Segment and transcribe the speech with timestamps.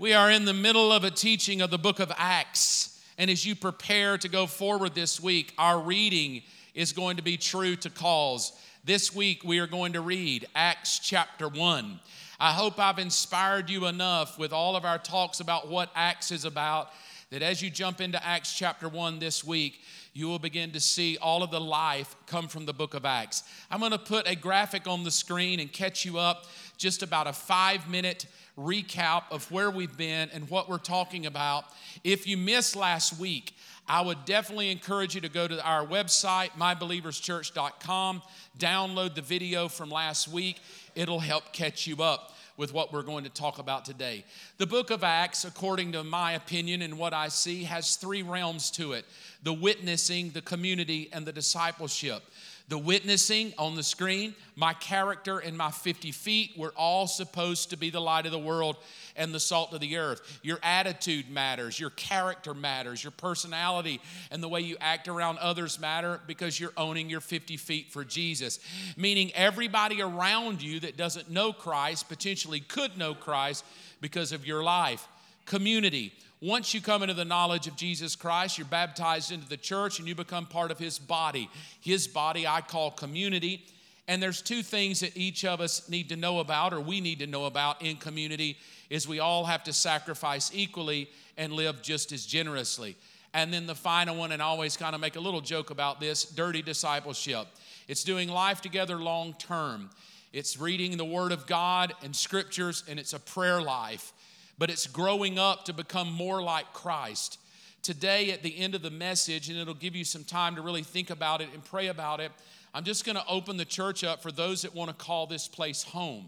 [0.00, 2.98] We are in the middle of a teaching of the book of Acts.
[3.18, 6.40] And as you prepare to go forward this week, our reading
[6.72, 8.52] is going to be true to cause.
[8.82, 12.00] This week, we are going to read Acts chapter 1.
[12.40, 16.46] I hope I've inspired you enough with all of our talks about what Acts is
[16.46, 16.88] about
[17.28, 19.82] that as you jump into Acts chapter 1 this week,
[20.12, 23.44] you will begin to see all of the life come from the book of Acts.
[23.70, 26.46] I'm going to put a graphic on the screen and catch you up
[26.80, 28.26] just about a five minute
[28.58, 31.64] recap of where we've been and what we're talking about.
[32.02, 33.54] If you missed last week,
[33.86, 38.22] I would definitely encourage you to go to our website, mybelieverschurch.com,
[38.58, 40.60] download the video from last week.
[40.94, 44.24] It'll help catch you up with what we're going to talk about today.
[44.58, 48.70] The book of Acts, according to my opinion and what I see, has three realms
[48.72, 49.04] to it
[49.42, 52.22] the witnessing, the community, and the discipleship.
[52.70, 57.76] The witnessing on the screen, my character and my 50 feet, we're all supposed to
[57.76, 58.76] be the light of the world
[59.16, 60.38] and the salt of the earth.
[60.44, 65.80] Your attitude matters, your character matters, your personality and the way you act around others
[65.80, 68.60] matter because you're owning your 50 feet for Jesus.
[68.96, 73.64] Meaning everybody around you that doesn't know Christ potentially could know Christ
[74.00, 75.08] because of your life.
[75.44, 76.12] Community
[76.42, 80.08] once you come into the knowledge of Jesus Christ, you're baptized into the church and
[80.08, 81.50] you become part of his body.
[81.80, 83.66] His body I call community.
[84.08, 87.18] And there's two things that each of us need to know about or we need
[87.18, 88.56] to know about in community
[88.88, 92.96] is we all have to sacrifice equally and live just as generously.
[93.34, 96.00] And then the final one, and I always kind of make a little joke about
[96.00, 97.46] this dirty discipleship.
[97.86, 99.90] It's doing life together long term.
[100.32, 104.12] It's reading the Word of God and scriptures, and it's a prayer life
[104.60, 107.38] but it's growing up to become more like Christ.
[107.82, 110.82] Today, at the end of the message, and it'll give you some time to really
[110.82, 112.30] think about it and pray about it,
[112.74, 115.48] I'm just going to open the church up for those that want to call this
[115.48, 116.26] place home.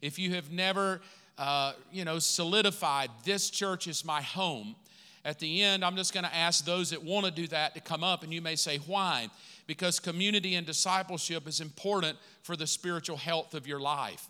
[0.00, 1.00] If you have never,
[1.36, 4.76] uh, you know, solidified this church is my home,
[5.24, 7.80] at the end, I'm just going to ask those that want to do that to
[7.80, 9.28] come up, and you may say, why?
[9.66, 14.28] Because community and discipleship is important for the spiritual health of your life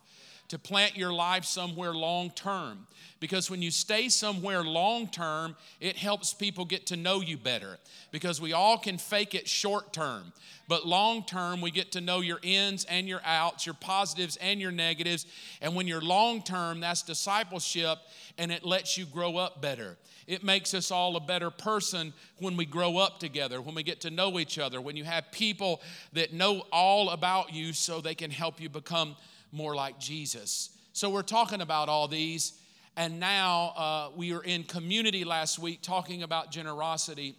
[0.49, 2.87] to plant your life somewhere long term.
[3.21, 7.78] Because when you stay somewhere long term, it helps people get to know you better.
[8.10, 10.32] Because we all can fake it short term,
[10.69, 14.60] but long term, we get to know your ins and your outs, your positives and
[14.60, 15.27] your negatives.
[15.60, 17.99] And when you're long term, that's discipleship
[18.38, 19.97] and it lets you grow up better.
[20.26, 24.00] It makes us all a better person when we grow up together, when we get
[24.03, 25.82] to know each other, when you have people
[26.15, 29.16] that know all about you so they can help you become
[29.55, 30.71] more like Jesus.
[30.93, 32.55] So we're talking about all these.
[32.97, 37.37] And now uh, we were in community last week talking about generosity.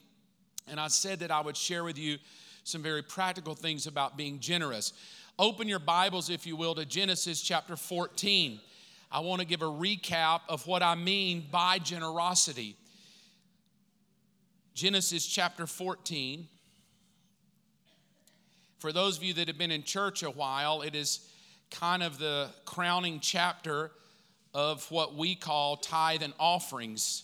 [0.67, 2.17] And I said that I would share with you
[2.63, 4.93] some very practical things about being generous.
[5.37, 8.59] Open your Bibles, if you will, to Genesis chapter 14.
[9.11, 12.75] I want to give a recap of what I mean by generosity.
[14.73, 16.47] Genesis chapter 14.
[18.79, 21.29] For those of you that have been in church a while, it is
[21.71, 23.91] kind of the crowning chapter
[24.53, 27.23] of what we call tithe and offerings.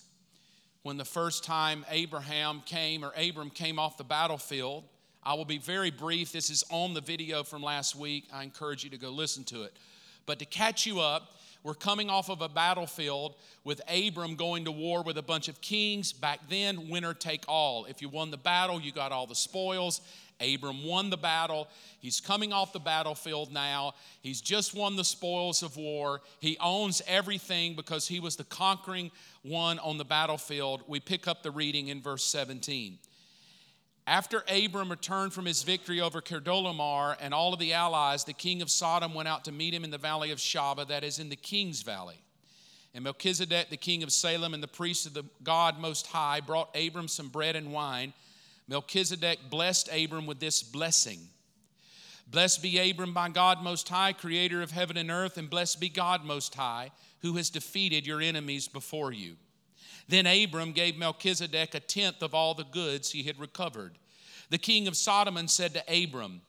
[0.83, 4.83] When the first time Abraham came or Abram came off the battlefield,
[5.23, 6.31] I will be very brief.
[6.31, 8.25] This is on the video from last week.
[8.33, 9.73] I encourage you to go listen to it.
[10.25, 14.71] But to catch you up, we're coming off of a battlefield with Abram going to
[14.71, 16.11] war with a bunch of kings.
[16.11, 17.85] Back then, winner take all.
[17.85, 20.01] If you won the battle, you got all the spoils.
[20.41, 21.67] Abram won the battle.
[21.99, 23.93] He's coming off the battlefield now.
[24.21, 26.21] He's just won the spoils of war.
[26.39, 29.11] He owns everything because he was the conquering
[29.43, 30.83] one on the battlefield.
[30.87, 32.97] We pick up the reading in verse 17.
[34.07, 38.61] After Abram returned from his victory over Chedorlaomer and all of the allies, the king
[38.61, 41.29] of Sodom went out to meet him in the valley of Shaveh, that is in
[41.29, 42.19] the king's valley.
[42.93, 46.75] And Melchizedek, the king of Salem, and the priest of the God Most High brought
[46.75, 48.13] Abram some bread and wine.
[48.67, 51.27] Melchizedek blessed Abram with this blessing
[52.31, 55.89] Blessed be Abram by God Most High, creator of heaven and earth, and blessed be
[55.89, 59.35] God Most High, who has defeated your enemies before you.
[60.07, 63.97] Then Abram gave Melchizedek a tenth of all the goods he had recovered.
[64.49, 66.41] The king of Sodom said to Abram,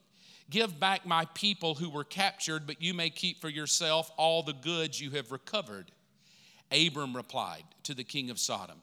[0.49, 4.53] Give back my people who were captured, but you may keep for yourself all the
[4.53, 5.91] goods you have recovered.
[6.71, 8.79] Abram replied to the king of Sodom,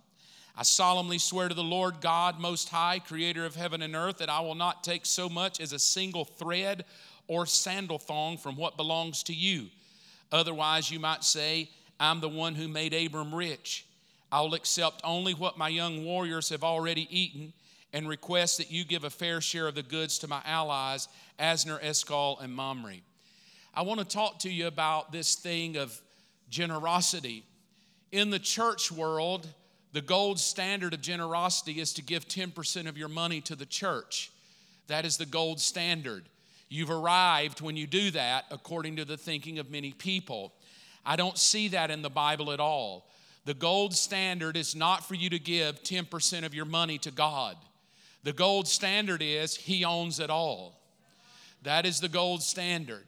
[0.56, 4.28] I solemnly swear to the Lord God Most High, creator of heaven and earth, that
[4.28, 6.84] I will not take so much as a single thread
[7.28, 9.68] or sandal thong from what belongs to you.
[10.32, 13.86] Otherwise, you might say, I'm the one who made Abram rich.
[14.32, 17.52] I will accept only what my young warriors have already eaten
[17.92, 21.08] and request that you give a fair share of the goods to my allies,
[21.38, 23.00] Asner, Eshcol, and Mamre.
[23.74, 26.00] I want to talk to you about this thing of
[26.48, 27.44] generosity.
[28.12, 29.48] In the church world,
[29.92, 34.30] the gold standard of generosity is to give 10% of your money to the church.
[34.86, 36.24] That is the gold standard.
[36.68, 40.52] You've arrived when you do that, according to the thinking of many people.
[41.04, 43.08] I don't see that in the Bible at all.
[43.44, 47.56] The gold standard is not for you to give 10% of your money to God.
[48.22, 50.78] The gold standard is He owns it all.
[51.62, 53.04] That is the gold standard.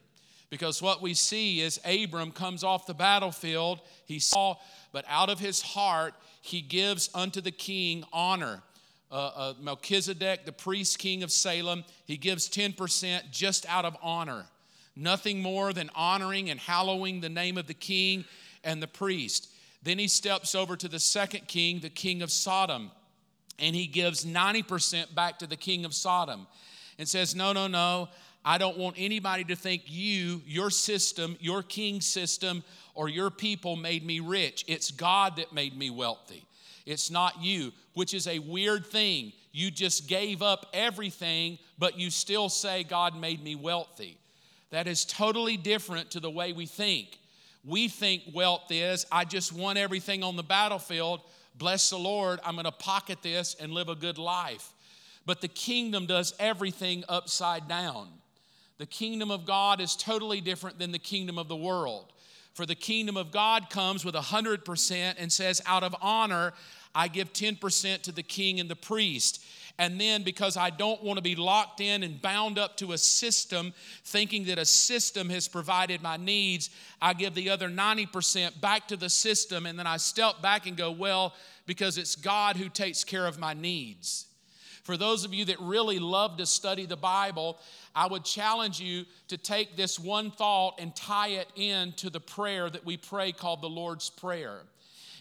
[0.50, 4.56] Because what we see is Abram comes off the battlefield, he saw,
[4.92, 8.62] but out of his heart, he gives unto the king honor.
[9.10, 14.46] Uh, uh, Melchizedek, the priest king of Salem, he gives 10% just out of honor.
[14.94, 18.24] Nothing more than honoring and hallowing the name of the king
[18.64, 19.48] and the priest.
[19.82, 22.90] Then he steps over to the second king, the king of Sodom,
[23.58, 26.46] and he gives 90% back to the king of Sodom
[26.98, 28.08] and says, No, no, no,
[28.44, 33.76] I don't want anybody to think you, your system, your king system, or your people
[33.76, 34.64] made me rich.
[34.66, 36.44] It's God that made me wealthy.
[36.84, 39.32] It's not you, which is a weird thing.
[39.52, 44.18] You just gave up everything, but you still say, God made me wealthy.
[44.70, 47.18] That is totally different to the way we think.
[47.64, 51.20] We think wealth is, I just won everything on the battlefield.
[51.56, 54.72] Bless the Lord, I'm going to pocket this and live a good life.
[55.26, 58.08] But the kingdom does everything upside down.
[58.78, 62.12] The kingdom of God is totally different than the kingdom of the world.
[62.54, 66.52] For the kingdom of God comes with 100% and says, out of honor,
[66.94, 69.42] I give 10% to the king and the priest.
[69.78, 72.98] And then, because I don't want to be locked in and bound up to a
[72.98, 73.72] system,
[74.04, 76.69] thinking that a system has provided my needs,
[77.00, 79.64] I give the other 90% back to the system.
[79.64, 81.34] And then I step back and go, well,
[81.66, 84.26] because it's God who takes care of my needs.
[84.82, 87.58] For those of you that really love to study the Bible,
[87.94, 92.69] I would challenge you to take this one thought and tie it into the prayer
[92.69, 94.62] that we pray called the Lord's Prayer.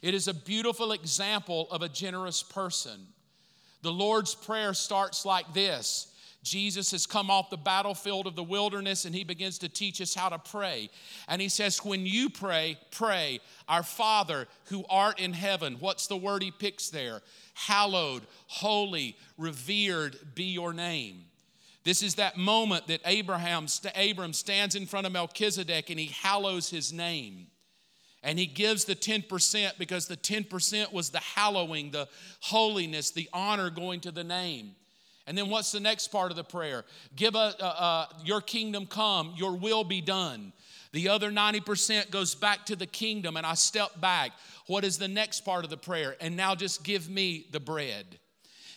[0.02, 3.06] It is a beautiful example of a generous person.
[3.84, 6.11] The Lord's Prayer starts like this
[6.43, 10.15] Jesus has come off the battlefield of the wilderness and he begins to teach us
[10.15, 10.89] how to pray.
[11.27, 15.77] And he says, When you pray, pray, Our Father who art in heaven.
[15.79, 17.21] What's the word he picks there?
[17.53, 21.25] Hallowed, holy, revered be your name.
[21.83, 26.69] This is that moment that Abraham, Abram stands in front of Melchizedek and he hallows
[26.69, 27.47] his name.
[28.23, 32.07] And he gives the 10% because the 10% was the hallowing, the
[32.39, 34.75] holiness, the honor going to the name.
[35.31, 36.83] And then what's the next part of the prayer?
[37.16, 40.51] Give a, uh, uh, your kingdom come, your will be done.
[40.92, 44.33] The other 90% goes back to the kingdom, and I step back.
[44.68, 46.18] What is the next part of the prayer?
[46.19, 48.19] And now just give me the bread.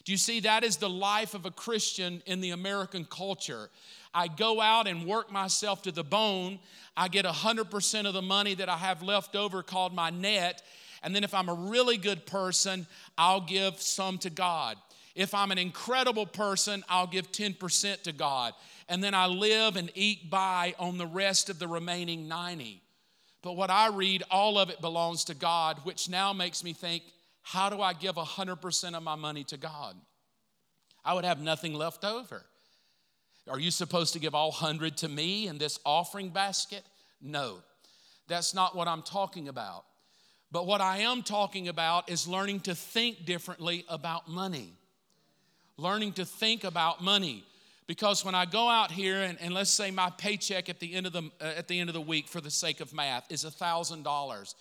[0.05, 3.69] Do you see that is the life of a Christian in the American culture?
[4.15, 6.61] I go out and work myself to the bone.
[6.97, 10.63] I get 100% of the money that I have left over called my net.
[11.03, 12.87] And then if I'm a really good person,
[13.19, 14.77] I'll give some to God.
[15.15, 18.53] If I'm an incredible person, I'll give 10% to God.
[18.89, 22.83] And then I live and eat by on the rest of the remaining 90.
[23.43, 27.05] But what I read, all of it belongs to God, which now makes me think
[27.43, 29.95] how do I give 100% of my money to God?
[31.05, 32.43] I would have nothing left over.
[33.49, 36.83] Are you supposed to give all 100 to me in this offering basket?
[37.21, 37.59] No,
[38.27, 39.85] that's not what I'm talking about.
[40.51, 44.73] But what I am talking about is learning to think differently about money.
[45.77, 47.45] Learning to think about money.
[47.87, 51.07] Because when I go out here and, and let's say my paycheck at the end
[51.07, 53.45] of the, uh, at the end of the week, for the sake of math, is
[53.45, 54.55] a $1,000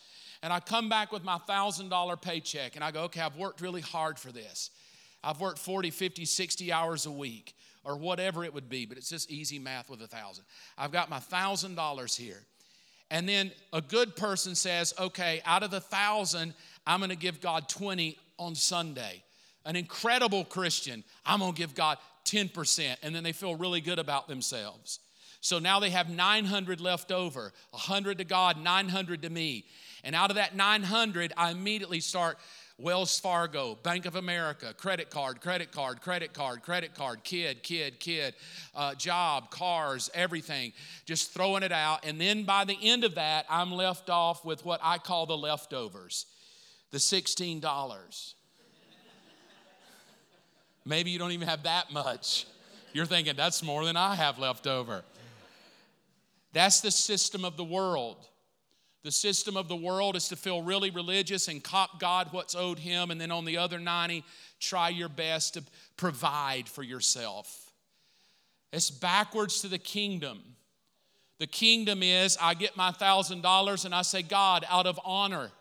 [0.43, 3.79] and I come back with my $1,000 paycheck and I go, okay, I've worked really
[3.79, 4.71] hard for this.
[5.23, 7.55] I've worked 40, 50, 60 hours a week
[7.85, 10.43] or whatever it would be, but it's just easy math with a thousand.
[10.77, 12.43] I've got my thousand dollars here.
[13.09, 16.53] And then a good person says, okay, out of the thousand,
[16.85, 19.23] I'm gonna give God 20 on Sunday.
[19.65, 22.97] An incredible Christian, I'm gonna give God 10%.
[23.01, 24.99] And then they feel really good about themselves.
[25.41, 29.65] So now they have 900 left over 100 to God, 900 to me.
[30.03, 32.37] And out of that 900, I immediately start
[32.77, 37.99] Wells Fargo, Bank of America, credit card, credit card, credit card, credit card, kid, kid,
[37.99, 38.33] kid,
[38.73, 40.73] uh, job, cars, everything,
[41.05, 42.05] just throwing it out.
[42.05, 45.37] And then by the end of that, I'm left off with what I call the
[45.37, 46.25] leftovers
[46.91, 48.33] the $16.
[50.85, 52.45] Maybe you don't even have that much.
[52.93, 55.03] You're thinking, that's more than I have left over.
[56.51, 58.17] That's the system of the world.
[59.03, 62.79] The system of the world is to feel really religious and cop God what's owed
[62.79, 64.23] him, and then on the other 90,
[64.59, 65.63] try your best to
[65.97, 67.71] provide for yourself.
[68.71, 70.39] It's backwards to the kingdom.
[71.39, 75.51] The kingdom is I get my thousand dollars and I say, God, out of honor,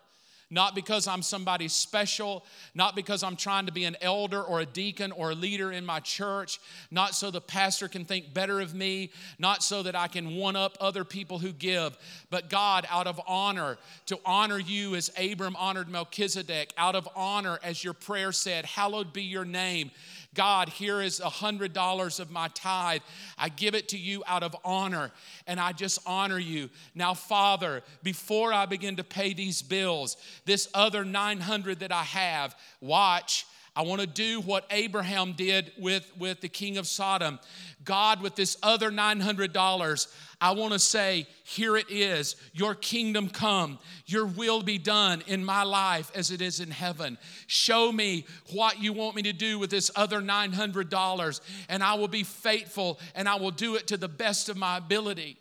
[0.53, 2.45] not because I'm somebody special,
[2.75, 5.83] not because I'm trying to be an elder or a deacon or a leader in
[5.83, 6.59] my church,
[6.91, 10.55] not so the pastor can think better of me, not so that I can one
[10.55, 11.97] up other people who give,
[12.29, 17.57] but God, out of honor, to honor you as Abram honored Melchizedek, out of honor,
[17.63, 19.89] as your prayer said, hallowed be your name.
[20.33, 23.01] God, here is a hundred dollars of my tithe.
[23.37, 25.11] I give it to you out of honor,
[25.47, 26.69] and I just honor you.
[26.95, 32.55] Now, Father, before I begin to pay these bills, this other 900 that I have,
[32.81, 33.45] watch.
[33.75, 37.39] I want to do what Abraham did with, with the king of Sodom.
[37.83, 40.07] God, with this other $900,
[40.39, 42.35] I want to say, here it is.
[42.53, 43.79] Your kingdom come.
[44.05, 47.17] Your will be done in my life as it is in heaven.
[47.47, 52.07] Show me what you want me to do with this other $900, and I will
[52.07, 55.37] be faithful and I will do it to the best of my ability.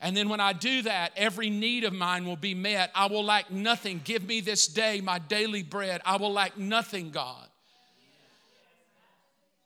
[0.00, 2.90] And then when I do that, every need of mine will be met.
[2.94, 4.00] I will lack nothing.
[4.02, 6.00] Give me this day my daily bread.
[6.06, 7.49] I will lack nothing, God.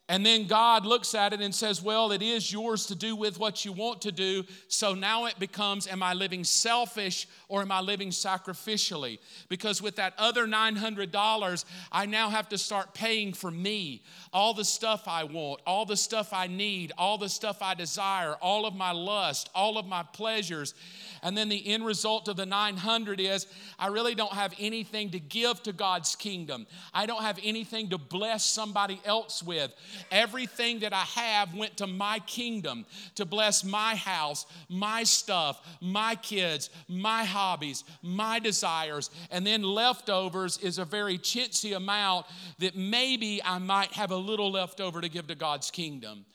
[0.07, 3.39] And then God looks at it and says, Well, it is yours to do with
[3.39, 4.43] what you want to do.
[4.67, 9.17] So now it becomes, Am I living selfish or am I living sacrificially?
[9.49, 14.03] Because with that other $900, I now have to start paying for me.
[14.31, 18.35] All the stuff I want, all the stuff I need, all the stuff I desire,
[18.41, 20.75] all of my lust, all of my pleasures.
[21.23, 23.47] And then the end result of the 900 is
[23.79, 26.67] I really don't have anything to give to God's kingdom.
[26.93, 29.73] I don't have anything to bless somebody else with.
[30.11, 32.85] Everything that I have went to my kingdom
[33.15, 39.09] to bless my house, my stuff, my kids, my hobbies, my desires.
[39.31, 42.25] And then leftovers is a very chintzy amount
[42.59, 46.25] that maybe I might have a little left over to give to God's kingdom.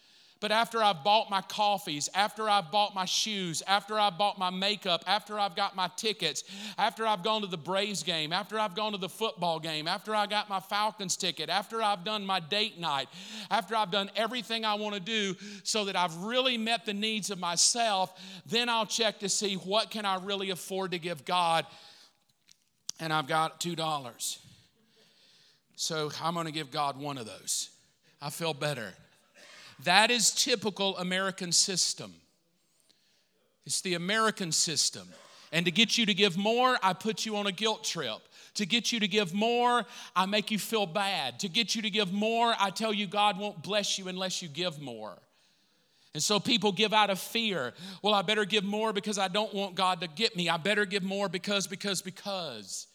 [0.40, 4.48] But after I've bought my coffees, after I've bought my shoes, after I've bought my
[4.48, 6.44] makeup, after I've got my tickets,
[6.78, 10.14] after I've gone to the Braves game, after I've gone to the football game, after
[10.14, 13.08] I got my Falcons ticket, after I've done my date night,
[13.50, 17.30] after I've done everything I want to do so that I've really met the needs
[17.30, 21.66] of myself, then I'll check to see what can I really afford to give God.
[22.98, 24.38] And I've got $2.
[25.76, 27.68] So I'm going to give God one of those.
[28.22, 28.94] I feel better.
[29.84, 32.14] That is typical American system.
[33.66, 35.08] It's the American system.
[35.52, 38.18] And to get you to give more, I put you on a guilt trip.
[38.54, 39.84] To get you to give more,
[40.14, 41.40] I make you feel bad.
[41.40, 44.48] To get you to give more, I tell you God won't bless you unless you
[44.48, 45.16] give more.
[46.14, 47.72] And so people give out of fear.
[48.02, 50.48] Well, I better give more because I don't want God to get me.
[50.48, 52.88] I better give more because, because, because.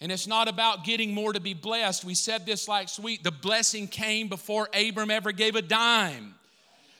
[0.00, 2.04] And it's not about getting more to be blessed.
[2.04, 3.22] We said this like sweet.
[3.22, 6.34] The blessing came before Abram ever gave a dime.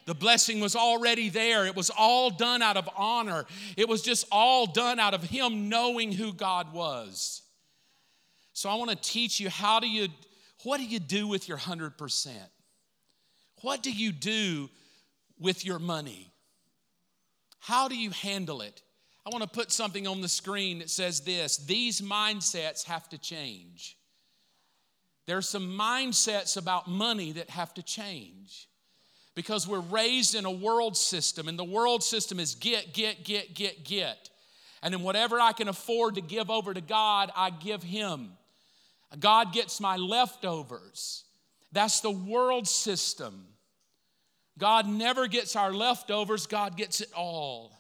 [0.07, 1.67] The blessing was already there.
[1.67, 3.47] It was all done out of honor.
[3.77, 7.43] It was just all done out of him knowing who God was.
[8.53, 10.09] So I want to teach you how do you
[10.65, 12.29] what do you do with your 100%?
[13.63, 14.69] What do you do
[15.39, 16.33] with your money?
[17.61, 18.83] How do you handle it?
[19.27, 23.19] I want to put something on the screen that says this these mindsets have to
[23.19, 23.97] change.
[25.27, 28.69] There's some mindsets about money that have to change
[29.35, 33.55] because we're raised in a world system, and the world system is get, get, get,
[33.55, 34.31] get, get.
[34.83, 38.33] And then whatever I can afford to give over to God, I give Him.
[39.19, 41.25] God gets my leftovers.
[41.73, 43.47] That's the world system.
[44.59, 47.80] God never gets our leftovers, God gets it all.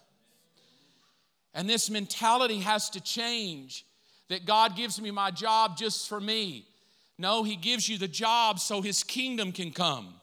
[1.54, 3.84] And this mentality has to change
[4.28, 6.66] that God gives me my job just for me.
[7.18, 10.19] No, He gives you the job so His kingdom can come.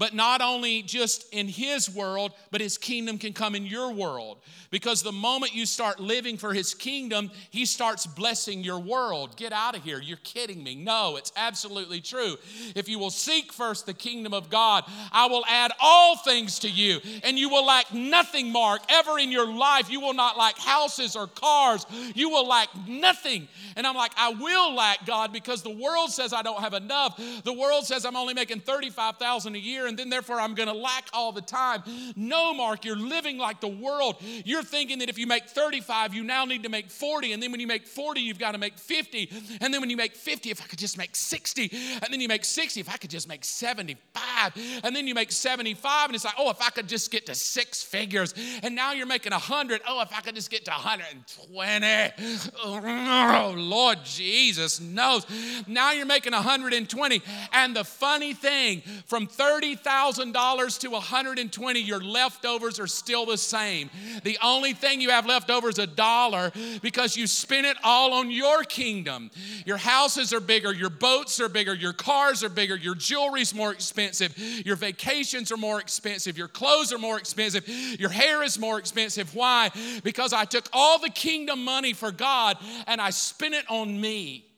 [0.00, 4.38] But not only just in his world, but his kingdom can come in your world.
[4.70, 9.36] Because the moment you start living for his kingdom, he starts blessing your world.
[9.36, 10.00] Get out of here.
[10.00, 10.74] You're kidding me.
[10.74, 12.36] No, it's absolutely true.
[12.74, 16.70] If you will seek first the kingdom of God, I will add all things to
[16.70, 19.90] you, and you will lack nothing, Mark, ever in your life.
[19.90, 21.84] You will not lack houses or cars.
[22.14, 23.48] You will lack nothing.
[23.76, 27.20] And I'm like, I will lack, God, because the world says I don't have enough.
[27.44, 30.74] The world says I'm only making 35,000 a year and then therefore I'm going to
[30.74, 31.82] lack all the time.
[32.14, 34.16] No, Mark, you're living like the world.
[34.44, 37.32] You're thinking that if you make 35, you now need to make 40.
[37.32, 39.30] And then when you make 40, you've got to make 50.
[39.60, 41.72] And then when you make 50, if I could just make 60.
[42.02, 44.52] And then you make 60, if I could just make 75.
[44.84, 47.34] And then you make 75, and it's like, oh, if I could just get to
[47.34, 48.32] six figures.
[48.62, 49.82] And now you're making 100.
[49.88, 52.46] Oh, if I could just get to 120.
[52.62, 55.26] Oh, Lord Jesus knows.
[55.66, 57.22] Now you're making 120.
[57.52, 63.90] And the funny thing, from 30 $30,000 to 120, your leftovers are still the same.
[64.24, 68.14] The only thing you have left over is a dollar because you spent it all
[68.14, 69.30] on your kingdom.
[69.66, 73.72] Your houses are bigger, your boats are bigger, your cars are bigger, your jewelry's more
[73.72, 78.78] expensive, your vacations are more expensive, your clothes are more expensive, your hair is more
[78.78, 79.34] expensive.
[79.34, 79.70] Why?
[80.02, 84.49] Because I took all the kingdom money for God and I spent it on me.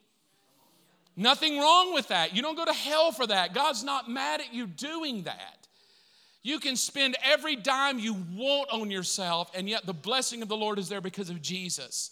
[1.17, 2.35] Nothing wrong with that.
[2.35, 3.55] You don't go to hell for that.
[3.55, 5.69] God's not mad at you doing that.
[6.43, 10.57] You can spend every dime you want on yourself, and yet the blessing of the
[10.57, 12.11] Lord is there because of Jesus.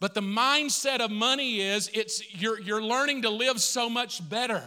[0.00, 4.62] But the mindset of money is it's you're, you're learning to live so much better.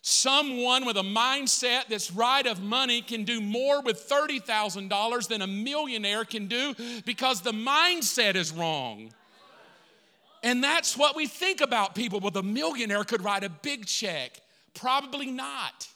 [0.00, 5.46] Someone with a mindset that's right of money can do more with $30,000 than a
[5.46, 9.12] millionaire can do because the mindset is wrong.
[10.42, 12.20] And that's what we think about people.
[12.20, 14.40] Well, the millionaire could write a big check.
[14.74, 15.88] Probably not.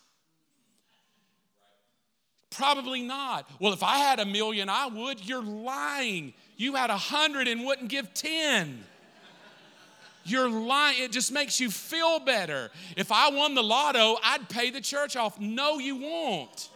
[2.51, 3.49] Probably not.
[3.61, 5.27] Well, if I had a million, I would.
[5.27, 6.35] You're lying.
[6.57, 8.85] You had a hundred and wouldn't give 10.
[10.25, 11.03] You're lying.
[11.03, 12.71] It just makes you feel better.
[12.97, 15.41] If I won the lotto, I'd pay the church off.
[15.41, 16.69] No, you won't.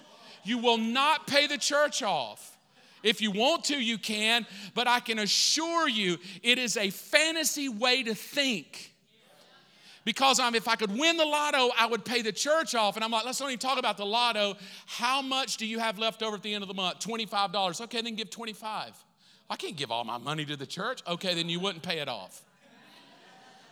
[0.45, 2.56] You will not pay the church off.
[3.03, 7.69] If you want to, you can, but I can assure you it is a fantasy
[7.69, 8.93] way to think.
[10.05, 12.95] Because um, if I could win the lotto, I would pay the church off.
[12.95, 14.55] And I'm like, let's only talk about the lotto.
[14.87, 17.01] How much do you have left over at the end of the month?
[17.01, 17.81] $25.
[17.83, 18.93] Okay, then give 25.
[19.51, 21.03] I can't give all my money to the church.
[21.09, 22.43] Okay, then you wouldn't pay it off.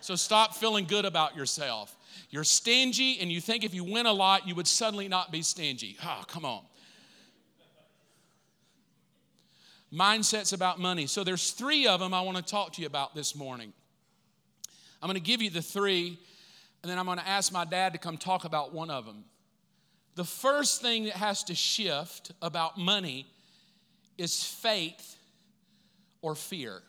[0.01, 1.95] So stop feeling good about yourself.
[2.29, 5.41] You're stingy, and you think if you win a lot, you would suddenly not be
[5.41, 5.97] stingy.
[6.03, 6.63] Oh, come on.
[9.93, 11.07] Mindsets about money.
[11.07, 13.73] So there's three of them I want to talk to you about this morning.
[15.01, 16.17] I'm going to give you the three,
[16.81, 19.25] and then I'm going to ask my dad to come talk about one of them.
[20.15, 23.27] The first thing that has to shift about money
[24.17, 25.17] is faith
[26.21, 26.81] or fear.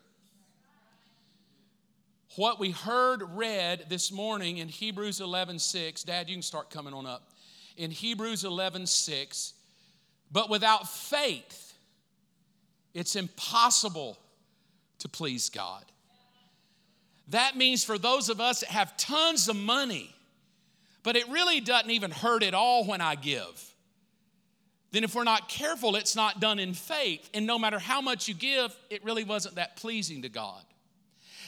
[2.37, 7.05] What we heard read this morning in Hebrews 11:6, Dad, you can start coming on
[7.05, 7.31] up.
[7.75, 9.53] In Hebrews 11:6,
[10.31, 11.66] but without faith
[12.99, 14.17] it's impossible
[14.99, 15.83] to please God.
[17.29, 20.13] That means for those of us that have tons of money,
[21.03, 23.73] but it really doesn't even hurt at all when I give,
[24.91, 27.29] then if we're not careful, it's not done in faith.
[27.33, 30.63] And no matter how much you give, it really wasn't that pleasing to God.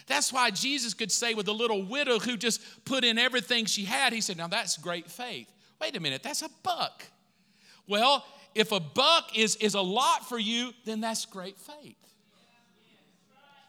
[0.07, 3.85] That's why Jesus could say with the little widow who just put in everything she
[3.85, 5.49] had, He said, Now that's great faith.
[5.79, 7.05] Wait a minute, that's a buck.
[7.87, 11.95] Well, if a buck is, is a lot for you, then that's great faith.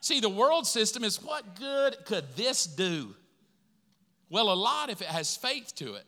[0.01, 3.15] See, the world system is what good could this do?
[4.31, 6.07] Well, a lot if it has faith to it.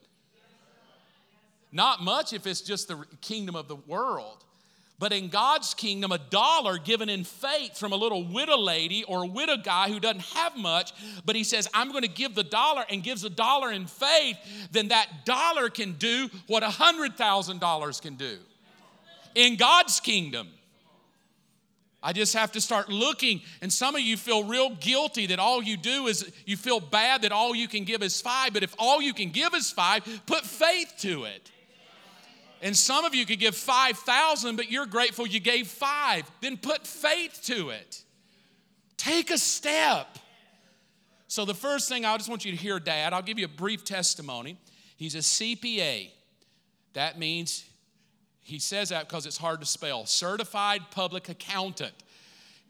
[1.73, 4.45] Not much if it's just the kingdom of the world.
[4.99, 9.25] But in God's kingdom, a dollar given in faith from a little widow lady or
[9.25, 10.93] a widow guy who doesn't have much,
[11.25, 14.37] but he says, I'm going to give the dollar and gives a dollar in faith,
[14.71, 18.39] then that dollar can do what a $100,000 can do
[19.35, 20.49] in God's kingdom.
[22.03, 23.43] I just have to start looking.
[23.61, 27.23] And some of you feel real guilty that all you do is you feel bad
[27.23, 28.53] that all you can give is five.
[28.53, 31.51] But if all you can give is five, put faith to it.
[32.61, 36.31] And some of you could give 5,000, but you're grateful you gave five.
[36.41, 38.03] Then put faith to it.
[38.97, 40.19] Take a step.
[41.27, 43.49] So, the first thing I just want you to hear, Dad, I'll give you a
[43.49, 44.59] brief testimony.
[44.97, 46.11] He's a CPA.
[46.93, 47.65] That means
[48.43, 50.05] he says that because it's hard to spell.
[50.07, 51.95] Certified Public Accountant,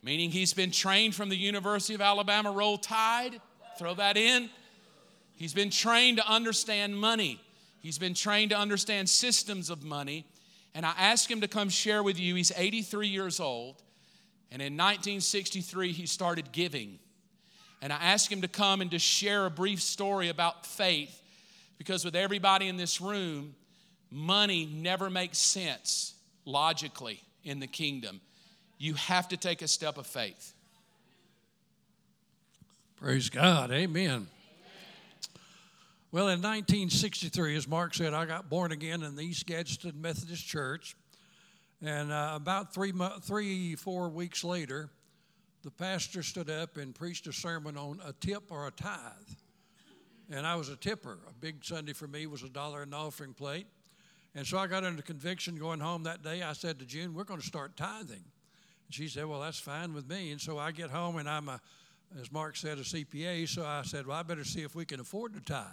[0.03, 3.41] meaning he's been trained from the University of Alabama Roll Tide.
[3.79, 4.51] Throw that in.
[5.35, 7.41] He's been trained to understand money.
[7.81, 10.27] He's been trained to understand systems of money.
[10.75, 12.35] And I asked him to come share with you.
[12.35, 13.83] He's 83 years old.
[14.51, 16.99] And in 1963, he started giving.
[17.81, 21.23] And I asked him to come and to share a brief story about faith
[21.79, 23.55] because with everybody in this room,
[24.12, 28.20] money never makes sense logically in the kingdom.
[28.79, 30.53] You have to take a step of faith.
[32.96, 33.72] Praise God.
[33.72, 34.29] Amen.
[36.12, 40.46] Well, in 1963, as Mark said, I got born again in the East Gadsden Methodist
[40.46, 40.94] Church.
[41.81, 44.90] And uh, about three, three, four weeks later,
[45.62, 48.98] the pastor stood up and preached a sermon on a tip or a tithe.
[50.31, 51.18] And I was a tipper.
[51.29, 53.66] A big Sunday for me was a dollar in the offering plate.
[54.35, 56.42] And so I got under conviction going home that day.
[56.42, 58.25] I said to June, We're going to start tithing.
[58.87, 60.33] And she said, Well, that's fine with me.
[60.33, 61.61] And so I get home and I'm, a,
[62.21, 63.49] as Mark said, a CPA.
[63.49, 65.66] So I said, Well, I better see if we can afford to tithe.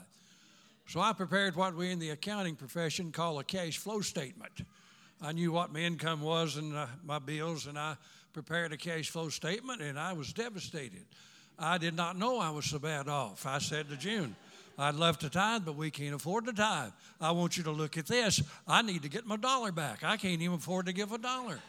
[0.88, 4.64] So I prepared what we in the accounting profession call a cash flow statement.
[5.22, 7.96] I knew what my income was and uh, my bills, and I
[8.34, 11.06] prepared a cash flow statement, and I was devastated.
[11.60, 13.46] I did not know I was so bad off.
[13.46, 14.36] I said to June,
[14.80, 16.92] I'd love to tithe, but we can't afford to tithe.
[17.20, 18.42] I want you to look at this.
[18.66, 20.06] I need to get my dollar back.
[20.06, 21.60] I can't even afford to give a dollar.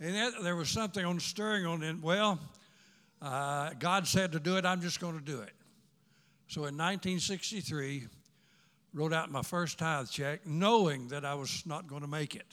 [0.00, 2.00] and that, there was something on stirring on it.
[2.00, 2.40] Well,
[3.20, 5.52] uh, God said to do it, I'm just going to do it.
[6.48, 8.04] So in 1963,
[8.94, 12.46] wrote out my first tithe check, knowing that I was not going to make it.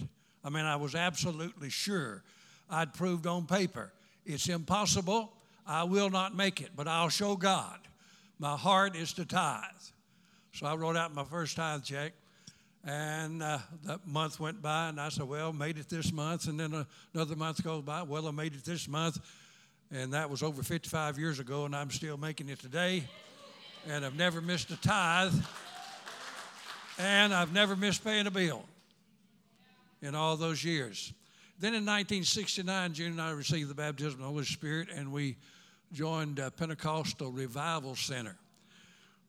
[0.44, 2.22] I mean, I was absolutely sure.
[2.70, 3.94] I'd proved on paper
[4.26, 5.32] it's impossible.
[5.66, 7.80] I will not make it, but I'll show God.
[8.42, 9.64] My heart is to tithe.
[10.52, 12.12] So I wrote out my first tithe check,
[12.84, 16.48] and uh, that month went by, and I said, Well, made it this month.
[16.48, 18.02] And then another month goes by.
[18.02, 19.20] Well, I made it this month.
[19.92, 23.04] And that was over 55 years ago, and I'm still making it today
[23.88, 25.34] and I've never missed a tithe,
[26.98, 28.64] and I've never missed paying a bill
[30.02, 31.14] in all those years.
[31.60, 35.38] Then in 1969, June and I received the baptism of the Holy Spirit, and we
[35.94, 38.38] joined a Pentecostal Revival Center.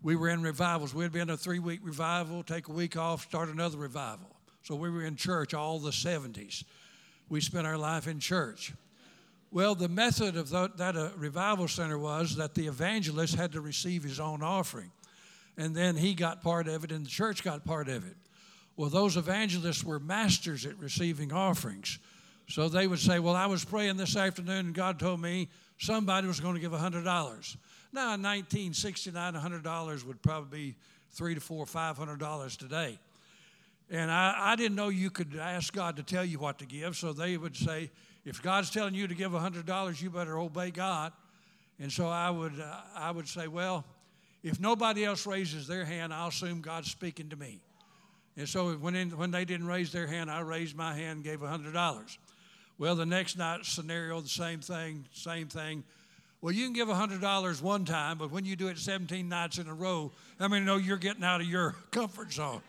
[0.02, 0.94] We were in revivals.
[0.94, 4.28] We'd been a three week revival, take a week off, start another revival.
[4.62, 6.64] So we were in church all the 70s.
[7.28, 8.72] We spent our life in church.
[9.50, 13.60] Well, the method of that, that uh, revival center was that the evangelist had to
[13.60, 14.90] receive his own offering.
[15.58, 18.16] And then he got part of it, and the church got part of it.
[18.76, 21.98] Well, those evangelists were masters at receiving offerings.
[22.48, 25.48] So they would say, Well, I was praying this afternoon, and God told me
[25.82, 27.04] somebody was going to give $100.
[27.92, 30.74] Now, in 1969, $100 would probably be
[31.10, 32.98] three to four, five hundred dollars today.
[33.90, 36.96] And I, I didn't know you could ask God to tell you what to give,
[36.96, 37.90] so they would say,
[38.24, 41.12] if God's telling you to give $100, you better obey God.
[41.80, 43.84] And so I would, uh, I would say, well,
[44.44, 47.60] if nobody else raises their hand, I'll assume God's speaking to me.
[48.36, 51.24] And so when, in, when they didn't raise their hand, I raised my hand and
[51.24, 52.16] gave $100.
[52.78, 55.84] Well, the next night scenario, the same thing, same thing.
[56.40, 59.68] Well, you can give $100 one time, but when you do it 17 nights in
[59.68, 62.62] a row, I mean, know you're getting out of your comfort zone.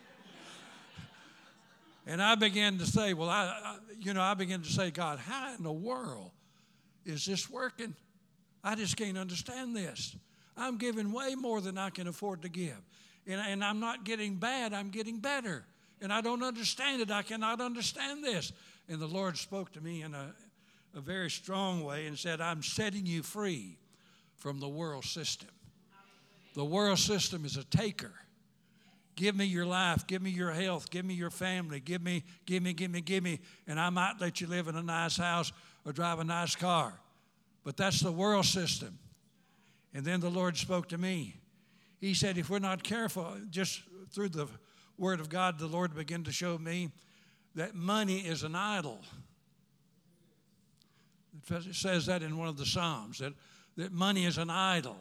[2.05, 5.19] And I began to say, well, I, I, you know, I began to say, God,
[5.19, 6.31] how in the world
[7.05, 7.95] is this working?
[8.63, 10.15] I just can't understand this.
[10.55, 12.79] I'm giving way more than I can afford to give.
[13.25, 15.65] And, and I'm not getting bad, I'm getting better.
[16.01, 17.09] And I don't understand it.
[17.09, 18.51] I cannot understand this.
[18.89, 20.33] And the Lord spoke to me in a,
[20.95, 23.77] a very strong way and said, I'm setting you free
[24.35, 25.49] from the world system.
[26.53, 28.13] The world system is a taker.
[29.15, 32.63] Give me your life, give me your health, give me your family, give me, give
[32.63, 35.51] me, give me, give me, and I might let you live in a nice house
[35.85, 36.99] or drive a nice car.
[37.63, 38.97] But that's the world system.
[39.93, 41.35] And then the Lord spoke to me.
[42.01, 44.47] He said, if we're not careful, just through the
[44.97, 46.89] Word of God, the Lord began to show me
[47.55, 48.99] that money is an idol.
[51.49, 53.33] It says that in one of the Psalms, that,
[53.77, 54.97] that money is an idol.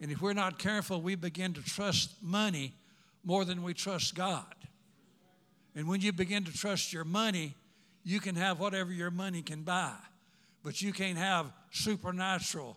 [0.00, 2.74] And if we're not careful, we begin to trust money
[3.24, 4.54] more than we trust God.
[5.74, 7.54] And when you begin to trust your money,
[8.04, 9.94] you can have whatever your money can buy,
[10.62, 12.76] but you can't have supernatural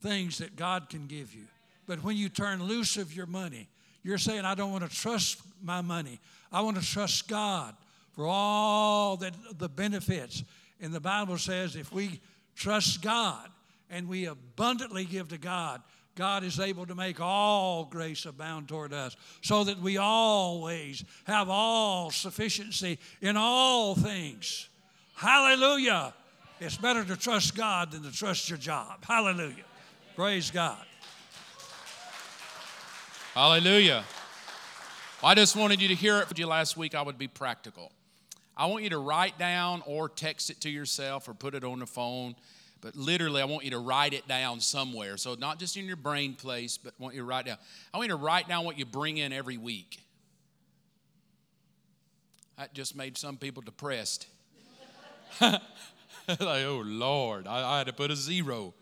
[0.00, 1.44] things that God can give you.
[1.86, 3.68] But when you turn loose of your money,
[4.02, 6.20] you're saying, I don't want to trust my money.
[6.52, 7.74] I want to trust God
[8.18, 10.42] for all that, the benefits.
[10.80, 12.20] And the Bible says if we
[12.56, 13.48] trust God
[13.90, 15.80] and we abundantly give to God,
[16.16, 21.48] God is able to make all grace abound toward us, so that we always have
[21.48, 24.68] all sufficiency in all things.
[25.14, 26.12] Hallelujah.
[26.58, 29.04] It's better to trust God than to trust your job.
[29.04, 29.62] Hallelujah.
[30.16, 30.84] Praise God.
[33.32, 34.02] Hallelujah.
[35.22, 36.96] I just wanted you to hear it from you last week.
[36.96, 37.92] I would be practical.
[38.58, 41.78] I want you to write down or text it to yourself or put it on
[41.78, 42.34] the phone.
[42.80, 45.16] But literally, I want you to write it down somewhere.
[45.16, 47.56] So, not just in your brain place, but I want you to write down.
[47.94, 50.00] I want you to write down what you bring in every week.
[52.56, 54.26] That just made some people depressed.
[55.40, 55.60] like,
[56.38, 58.74] oh, Lord, I, I had to put a zero.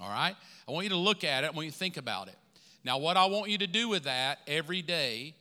[0.00, 0.34] All right?
[0.66, 1.48] I want you to look at it.
[1.48, 2.36] I want you to think about it.
[2.84, 5.34] Now, what I want you to do with that every day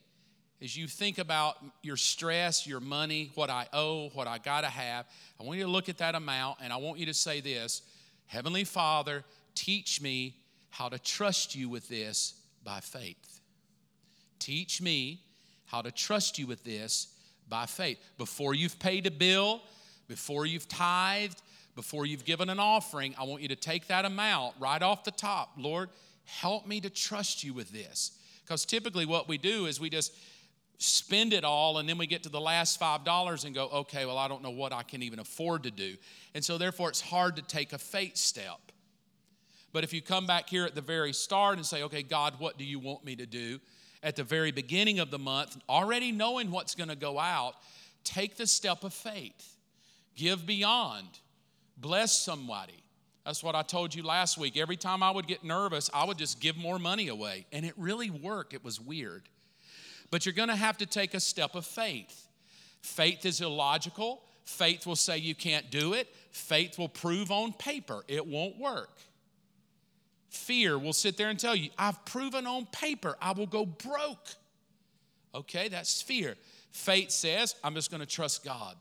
[0.62, 4.68] is you think about your stress, your money, what I owe, what I got to
[4.68, 5.06] have.
[5.39, 7.82] I want you to look at that amount and I want you to say this
[8.28, 10.36] Heavenly Father, teach me
[10.70, 13.41] how to trust you with this by faith.
[14.39, 15.22] Teach me
[15.65, 17.13] how to trust you with this
[17.48, 17.98] by faith.
[18.18, 19.62] Before you've paid a bill,
[20.08, 21.41] before you've tithed,
[21.76, 25.12] before you've given an offering, I want you to take that amount right off the
[25.12, 25.52] top.
[25.58, 25.89] Lord,
[26.24, 28.12] help me to trust you with this.
[28.44, 30.13] Because typically what we do is we just
[30.78, 34.18] spend it all and then we get to the last $5 and go, okay, well,
[34.18, 35.96] I don't know what I can even afford to do.
[36.34, 38.72] And so therefore it's hard to take a faith step.
[39.72, 42.58] But if you come back here at the very start and say, okay, God, what
[42.58, 43.60] do you want me to do?
[44.04, 47.56] At the very beginning of the month, already knowing what's going to go out,
[48.04, 49.58] take the step of faith.
[50.16, 51.08] Give beyond.
[51.78, 52.84] Bless somebody.
[53.26, 54.56] That's what I told you last week.
[54.56, 57.46] Every time I would get nervous, I would just give more money away.
[57.52, 58.54] And it really worked.
[58.54, 59.28] It was weird.
[60.12, 62.28] But you're going to have to take a step of faith.
[62.82, 64.22] Faith is illogical.
[64.44, 66.08] Faith will say you can't do it.
[66.32, 69.00] Faith will prove on paper it won't work.
[70.30, 74.36] Fear will sit there and tell you, I've proven on paper I will go broke.
[75.34, 76.36] Okay, that's fear.
[76.72, 78.76] Faith says, I'm just going to trust God.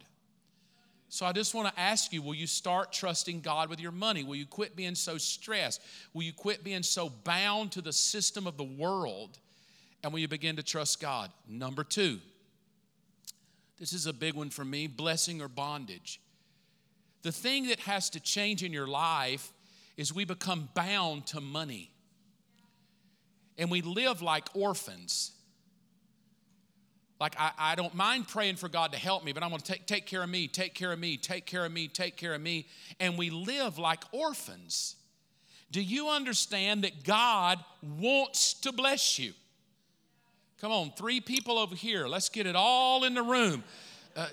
[1.08, 4.24] So I just want to ask you will you start trusting God with your money?
[4.24, 5.80] Will you quit being so stressed?
[6.12, 9.38] Will you quit being so bound to the system of the world?
[10.04, 11.32] And will you begin to trust God?
[11.48, 12.20] Number two,
[13.78, 16.20] this is a big one for me blessing or bondage.
[17.22, 19.50] The thing that has to change in your life
[19.96, 21.90] is we become bound to money.
[23.56, 25.32] And we live like orphans.
[27.18, 29.86] Like, I, I don't mind praying for God to help me, but I'm to take,
[29.86, 32.42] take care of me, take care of me, take care of me, take care of
[32.42, 32.66] me.
[33.00, 34.96] And we live like orphans.
[35.70, 39.32] Do you understand that God wants to bless you?
[40.64, 42.06] Come on, three people over here.
[42.06, 43.62] Let's get it all in the room.
[44.16, 44.28] Uh,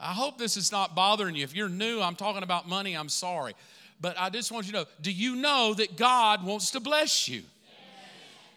[0.00, 1.44] I hope this is not bothering you.
[1.44, 3.52] If you're new, I'm talking about money, I'm sorry.
[4.00, 7.28] But I just want you to know do you know that God wants to bless
[7.28, 7.42] you?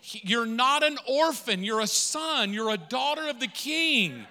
[0.04, 4.26] You're not an orphan, you're a son, you're a daughter of the king.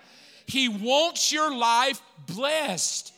[0.46, 3.12] He wants your life blessed,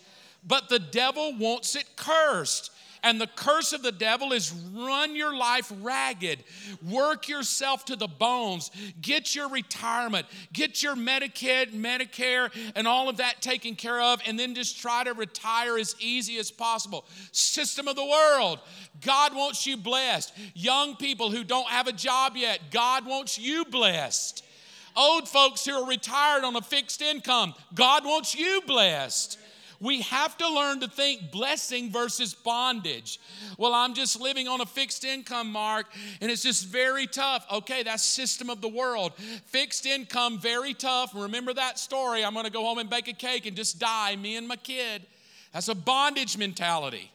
[0.45, 2.72] but the devil wants it cursed.
[3.05, 6.45] And the curse of the devil is run your life ragged,
[6.89, 13.17] work yourself to the bones, get your retirement, get your Medicaid, Medicare, and all of
[13.17, 17.05] that taken care of, and then just try to retire as easy as possible.
[17.33, 18.61] System of the world.
[19.01, 20.33] God wants you blessed.
[20.55, 24.45] Young people who don't have a job yet, God wants you blessed.
[24.97, 29.39] Old folks who are retired on a fixed income, God wants you blessed.
[29.83, 33.19] We have to learn to think blessing versus bondage.
[33.59, 35.87] Well, I'm just living on a fixed income, Mark,
[36.21, 37.45] and it's just very tough.
[37.53, 39.13] Okay, that's system of the world.
[39.47, 41.13] Fixed income, very tough.
[41.15, 42.25] Remember that story.
[42.25, 44.57] I'm going to go home and bake a cake and just die, me and my
[44.57, 45.03] kid.
[45.53, 47.12] That's a bondage mentality.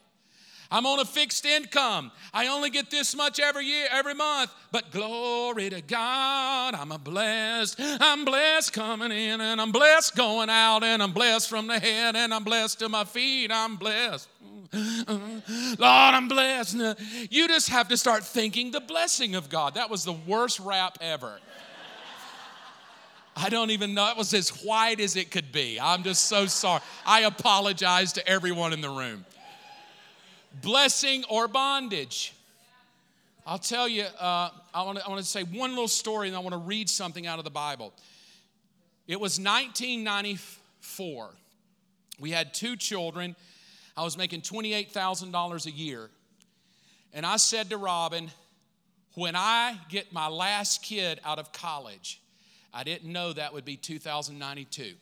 [0.69, 2.11] I'm on a fixed income.
[2.33, 4.53] I only get this much every year, every month.
[4.71, 7.75] But glory to God, I'm a blessed.
[7.79, 12.15] I'm blessed coming in and I'm blessed going out and I'm blessed from the head
[12.15, 13.51] and I'm blessed to my feet.
[13.51, 14.27] I'm blessed.
[14.71, 15.81] Mm-hmm.
[15.81, 16.75] Lord, I'm blessed.
[17.29, 19.75] You just have to start thinking the blessing of God.
[19.75, 21.39] That was the worst rap ever.
[23.39, 24.09] I don't even know.
[24.09, 25.79] It was as white as it could be.
[25.79, 26.81] I'm just so sorry.
[27.05, 29.25] I apologize to everyone in the room
[30.61, 32.33] blessing or bondage.
[33.45, 36.35] I'll tell you, uh, I, want to, I want to say one little story and
[36.35, 37.93] I want to read something out of the Bible.
[39.07, 41.29] It was 1994.
[42.19, 43.37] We had two children.
[43.95, 46.09] I was making $28,000 a year.
[47.13, 48.29] And I said to Robin,
[49.13, 52.21] when I get my last kid out of college,
[52.73, 54.93] I didn't know that would be 2092.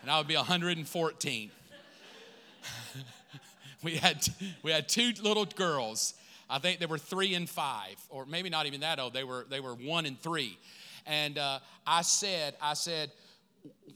[0.00, 1.50] and I would be 114
[3.86, 4.26] we had
[4.64, 6.14] we had two little girls.
[6.50, 9.14] I think they were three and five, or maybe not even that old.
[9.14, 10.58] They were they were one and three.
[11.06, 13.12] And uh, I said, I said,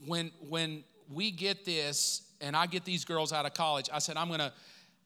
[0.07, 4.17] when when we get this and I get these girls out of college, I said
[4.17, 4.53] I'm gonna,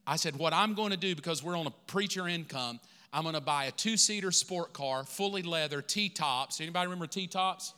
[0.07, 2.79] I said what I'm going to do because we're on a preacher income.
[3.11, 6.61] I'm going to buy a two seater sport car, fully leather, T tops.
[6.61, 7.73] Anybody remember T tops?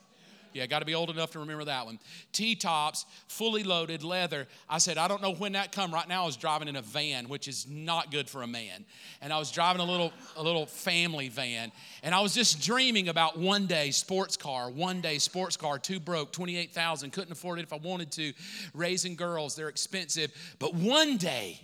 [0.56, 1.98] Yeah, got to be old enough to remember that one.
[2.32, 4.48] T tops, fully loaded, leather.
[4.70, 5.92] I said, I don't know when that come.
[5.92, 8.86] Right now, I was driving in a van, which is not good for a man.
[9.20, 11.72] And I was driving a little, a little family van.
[12.02, 16.00] And I was just dreaming about one day sports car, one day sports car, two
[16.00, 18.32] broke, 28,000, couldn't afford it if I wanted to.
[18.72, 20.32] Raising girls, they're expensive.
[20.58, 21.60] But one day,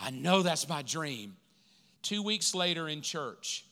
[0.00, 1.36] I know that's my dream.
[2.00, 3.65] Two weeks later in church,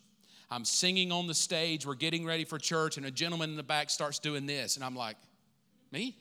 [0.55, 3.65] I'm singing on the stage, we're getting ready for church, and a gentleman in the
[3.65, 4.77] back starts doing this.
[4.77, 5.17] And I'm like,
[5.91, 6.17] Me?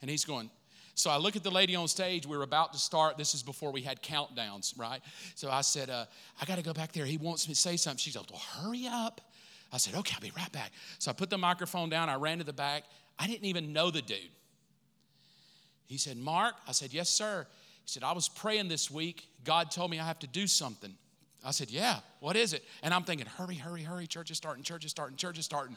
[0.00, 0.48] And he's going,
[0.94, 2.24] so I look at the lady on stage.
[2.24, 3.16] We are about to start.
[3.16, 5.00] This is before we had countdowns, right?
[5.34, 6.06] So I said, uh,
[6.40, 7.04] I got to go back there.
[7.04, 7.98] He wants me to say something.
[7.98, 9.20] She's like, well, hurry up.
[9.72, 10.72] I said, okay, I'll be right back.
[10.98, 12.08] So I put the microphone down.
[12.08, 12.84] I ran to the back.
[13.18, 14.18] I didn't even know the dude.
[15.86, 16.54] He said, Mark.
[16.66, 17.46] I said, yes, sir.
[17.84, 19.28] He said, I was praying this week.
[19.44, 20.94] God told me I have to do something.
[21.44, 22.64] I said, Yeah, what is it?
[22.82, 24.06] And I'm thinking, Hurry, hurry, hurry.
[24.06, 25.76] Church is starting, church is starting, church is starting.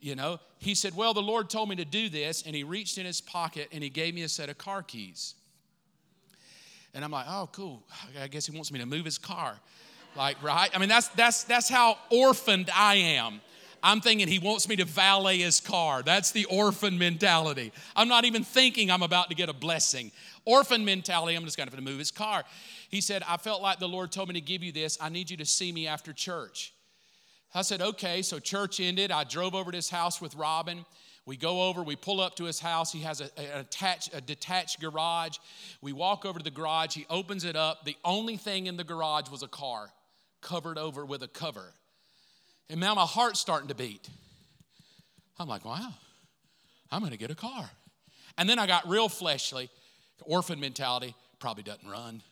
[0.00, 2.42] You know, he said, Well, the Lord told me to do this.
[2.42, 5.34] And he reached in his pocket and he gave me a set of car keys.
[6.94, 7.82] And I'm like, Oh, cool.
[8.20, 9.56] I guess he wants me to move his car.
[10.16, 10.70] Like, right?
[10.74, 13.40] I mean, that's, that's, that's how orphaned I am.
[13.82, 16.02] I'm thinking he wants me to valet his car.
[16.02, 17.72] That's the orphan mentality.
[17.94, 20.10] I'm not even thinking I'm about to get a blessing.
[20.44, 22.44] Orphan mentality, I'm just going to move his car.
[22.88, 24.98] He said, I felt like the Lord told me to give you this.
[25.00, 26.72] I need you to see me after church.
[27.54, 28.22] I said, okay.
[28.22, 29.10] So church ended.
[29.10, 30.84] I drove over to his house with Robin.
[31.26, 32.90] We go over, we pull up to his house.
[32.90, 35.36] He has a, a, attached, a detached garage.
[35.82, 36.94] We walk over to the garage.
[36.94, 37.84] He opens it up.
[37.84, 39.90] The only thing in the garage was a car
[40.40, 41.74] covered over with a cover.
[42.70, 44.08] And now my heart's starting to beat.
[45.38, 45.92] I'm like, wow,
[46.90, 47.68] I'm going to get a car.
[48.38, 49.68] And then I got real fleshly,
[50.22, 52.22] orphan mentality, probably doesn't run.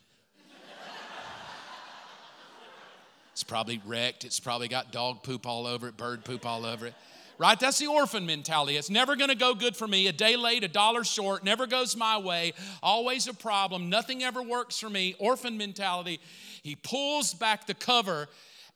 [3.37, 4.25] It's probably wrecked.
[4.25, 6.95] It's probably got dog poop all over it, bird poop all over it.
[7.37, 7.61] Right?
[7.61, 8.79] That's the orphan mentality.
[8.79, 10.07] It's never going to go good for me.
[10.07, 12.55] A day late, a dollar short, never goes my way.
[12.83, 13.91] Always a problem.
[13.91, 15.17] Nothing ever works for me.
[15.19, 16.19] Orphan mentality.
[16.63, 18.29] He pulls back the cover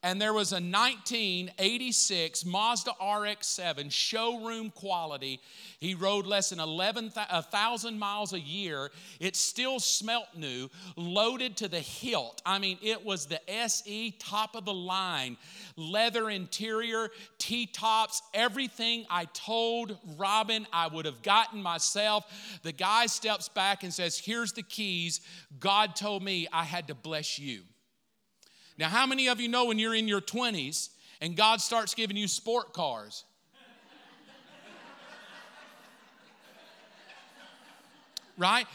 [0.03, 5.41] and there was a 1986 Mazda RX-7 showroom quality.
[5.79, 8.91] He rode less than 11,000 miles a year.
[9.19, 12.41] It still smelt new, loaded to the hilt.
[12.47, 15.37] I mean, it was the SE top of the line,
[15.77, 22.25] leather interior, T-tops, everything I told Robin I would have gotten myself.
[22.63, 25.21] The guy steps back and says, "Here's the keys.
[25.59, 27.65] God told me I had to bless you."
[28.81, 30.89] Now, how many of you know when you're in your 20s
[31.21, 33.25] and God starts giving you sport cars?
[38.39, 38.67] right?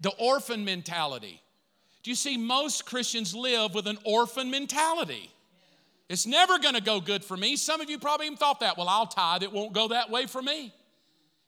[0.00, 1.40] The orphan mentality.
[2.02, 5.30] Do you see most Christians live with an orphan mentality?
[6.10, 7.56] It's never going to go good for me.
[7.56, 8.76] Some of you probably even thought that.
[8.76, 10.74] Well, I'll tithe, it won't go that way for me.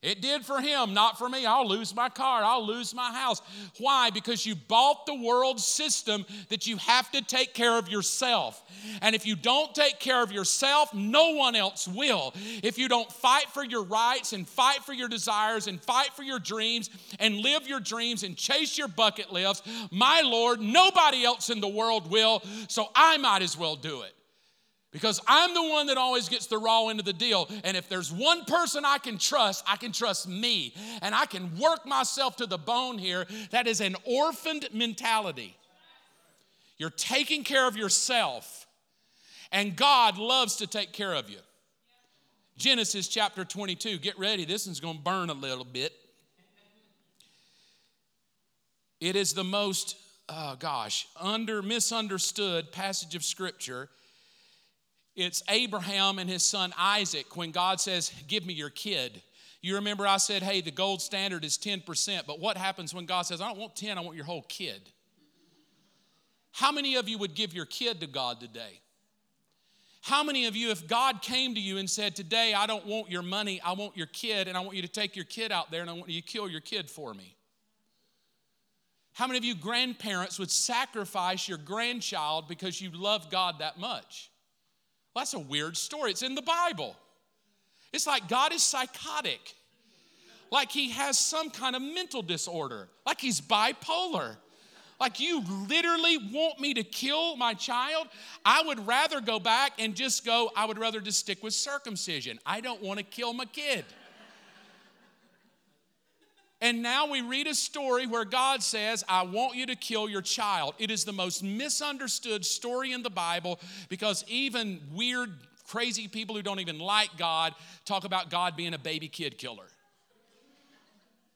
[0.03, 1.47] It did for him, not for me.
[1.47, 2.43] I'll lose my car.
[2.43, 3.41] I'll lose my house.
[3.79, 4.11] Why?
[4.11, 8.61] Because you bought the world system that you have to take care of yourself.
[9.01, 12.35] And if you don't take care of yourself, no one else will.
[12.65, 16.25] If you don't fight for your rights and fight for your desires and fight for
[16.25, 19.63] your dreams and live your dreams and chase your bucket lists,
[19.93, 22.43] my Lord, nobody else in the world will.
[22.67, 24.15] So I might as well do it
[24.93, 27.49] because I'm the one that always gets the raw end of the deal.
[27.65, 30.75] And if there's one person I can trust, I can trust me.
[31.01, 33.27] And I can work myself to the bone here.
[33.51, 35.57] That is an orphaned mentality.
[36.77, 38.67] You're taking care of yourself,
[39.51, 41.39] and God loves to take care of you.
[42.59, 43.99] Genesis chapter 22.
[43.99, 45.93] Get ready, this one's going to burn a little bit.
[49.01, 49.97] It is the most,
[50.29, 53.89] oh gosh, under misunderstood passage of scripture
[55.15, 59.23] it's Abraham and his son Isaac when God says, Give me your kid.
[59.61, 63.23] You remember I said, Hey, the gold standard is 10%, but what happens when God
[63.23, 64.81] says, I don't want 10, I want your whole kid?
[66.53, 68.81] How many of you would give your kid to God today?
[70.03, 73.11] How many of you, if God came to you and said, Today I don't want
[73.11, 75.71] your money, I want your kid, and I want you to take your kid out
[75.71, 77.37] there and I want you to kill your kid for me?
[79.13, 84.32] How many of you grandparents would sacrifice your grandchild because you love God that much?
[85.15, 86.11] Well, that's a weird story.
[86.11, 86.97] It's in the Bible.
[87.93, 89.55] It's like God is psychotic,
[90.51, 94.37] like he has some kind of mental disorder, like he's bipolar.
[95.01, 98.07] Like, you literally want me to kill my child?
[98.45, 102.39] I would rather go back and just go, I would rather just stick with circumcision.
[102.47, 103.85] I don't want to kill my kid.
[106.63, 110.23] And now we read a story where God says, I want you to kill your
[110.23, 110.75] child.
[110.79, 113.59] It is the most misunderstood story in the Bible
[113.89, 115.31] because even weird,
[115.67, 117.53] crazy people who don't even like God
[117.85, 119.67] talk about God being a baby kid killer.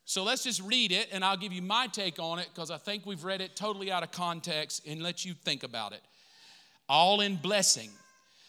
[0.05, 2.79] So let's just read it and I'll give you my take on it because I
[2.79, 6.03] think we've read it totally out of context and let you think about it.
[6.89, 7.91] All in blessing.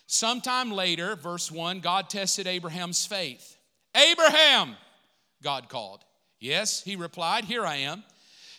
[0.06, 3.58] Sometime later, verse 1, God tested Abraham's faith.
[3.96, 4.76] Abraham,
[5.42, 6.04] God called.
[6.40, 8.04] Yes, he replied, Here I am.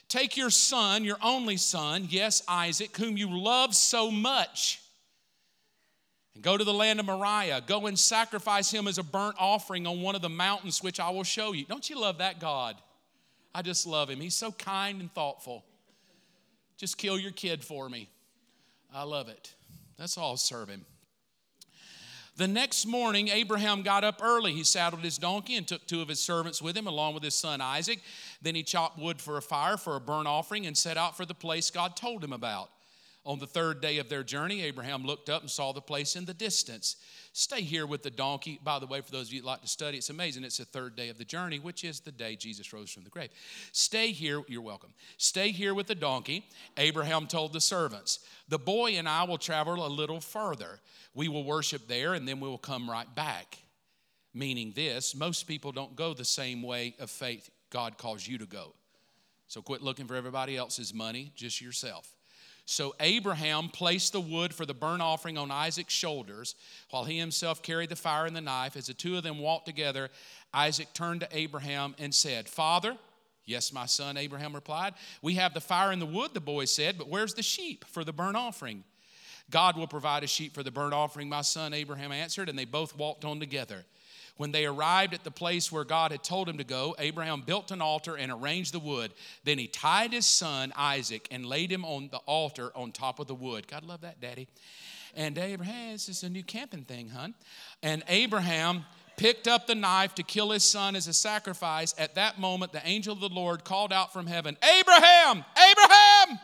[0.09, 4.81] Take your son, your only son, yes, Isaac, whom you love so much,
[6.35, 7.63] and go to the land of Moriah.
[7.67, 11.11] Go and sacrifice him as a burnt offering on one of the mountains which I
[11.11, 11.67] will show you.
[11.67, 12.77] Don't you love that God?
[13.55, 14.21] I just love him.
[14.21, 15.65] He's so kind and thoughtful.
[16.79, 18.09] Just kill your kid for me.
[18.95, 19.53] I love it.
[19.99, 20.87] That's all, serve him.
[22.39, 24.53] The next morning, Abraham got up early.
[24.53, 27.35] He saddled his donkey and took two of his servants with him, along with his
[27.35, 27.99] son Isaac.
[28.41, 31.27] Then he chopped wood for a fire for a burnt offering and set out for
[31.27, 32.71] the place God told him about.
[33.29, 36.25] On the third day of their journey, Abraham looked up and saw the place in
[36.25, 36.97] the distance.
[37.35, 38.59] Stay here with the donkey.
[38.65, 40.45] By the way, for those of you that like to study, it's amazing.
[40.45, 43.11] It's the third day of the journey, which is the day Jesus rose from the
[43.11, 43.29] grave.
[43.73, 44.43] Stay here.
[44.49, 44.95] You're welcome.
[45.19, 46.49] Stay here with the donkey.
[46.79, 50.81] Abraham told the servants, The boy and I will travel a little further.
[51.13, 53.59] We will worship there and then we will come right back.
[54.33, 58.47] Meaning this, most people don't go the same way of faith God calls you to
[58.47, 58.75] go.
[59.49, 62.15] So quit looking for everybody else's money, just yourself.
[62.71, 66.55] So Abraham placed the wood for the burnt offering on Isaac's shoulders,
[66.91, 68.77] while he himself carried the fire and the knife.
[68.77, 70.11] As the two of them walked together,
[70.53, 72.99] Isaac turned to Abraham and said, Father,
[73.47, 74.93] Yes, my son, Abraham replied.
[75.23, 78.05] We have the fire and the wood, the boy said, but where's the sheep for
[78.05, 78.85] the burnt offering?
[79.51, 82.65] God will provide a sheep for the burnt offering, my son, Abraham answered, and they
[82.65, 83.85] both walked on together.
[84.37, 87.73] When they arrived at the place where God had told him to go, Abraham built
[87.73, 89.13] an altar and arranged the wood.
[89.43, 93.27] Then he tied his son Isaac and laid him on the altar on top of
[93.27, 93.67] the wood.
[93.67, 94.47] God love that, Daddy.
[95.17, 97.35] And Abraham, this is a new camping thing, hon.
[97.83, 98.85] And Abraham
[99.17, 101.93] picked up the knife to kill his son as a sacrifice.
[101.99, 106.39] At that moment, the angel of the Lord called out from heaven, Abraham, Abraham!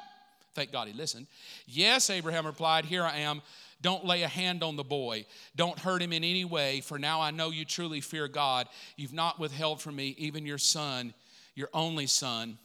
[0.55, 1.26] Thank God he listened.
[1.66, 3.42] Yes, Abraham replied, Here I am.
[3.82, 5.26] Don't lay a hand on the boy.
[5.57, 8.66] Don't hurt him in any way, for now I know you truly fear God.
[8.96, 11.12] You've not withheld from me even your son,
[11.55, 12.57] your only son.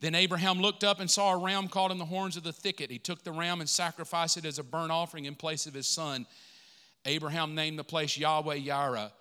[0.00, 2.90] Then Abraham looked up and saw a ram caught in the horns of the thicket.
[2.90, 5.86] He took the ram and sacrificed it as a burnt offering in place of his
[5.86, 6.26] son.
[7.04, 9.12] Abraham named the place Yahweh Yireh,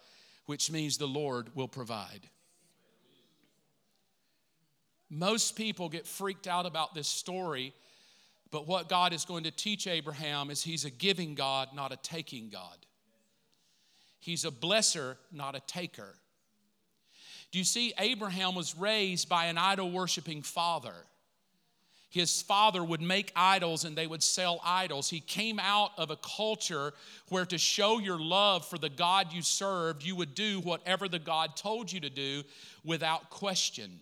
[0.45, 2.27] which means the Lord will provide.
[5.09, 7.73] Most people get freaked out about this story
[8.51, 11.97] but what God is going to teach Abraham is he's a giving God, not a
[11.97, 12.77] taking God.
[14.19, 16.15] He's a blesser, not a taker.
[17.51, 20.93] Do you see, Abraham was raised by an idol worshiping father.
[22.09, 25.09] His father would make idols and they would sell idols.
[25.09, 26.93] He came out of a culture
[27.29, 31.19] where to show your love for the God you served, you would do whatever the
[31.19, 32.43] God told you to do
[32.83, 33.99] without question.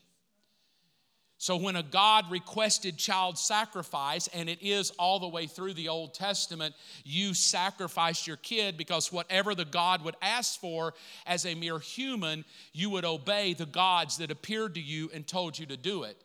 [1.39, 5.87] So, when a God requested child sacrifice, and it is all the way through the
[5.87, 6.73] Old Testament,
[7.03, 10.95] you sacrificed your kid because whatever the God would ask for
[11.27, 15.59] as a mere human, you would obey the gods that appeared to you and told
[15.59, 16.23] you to do it.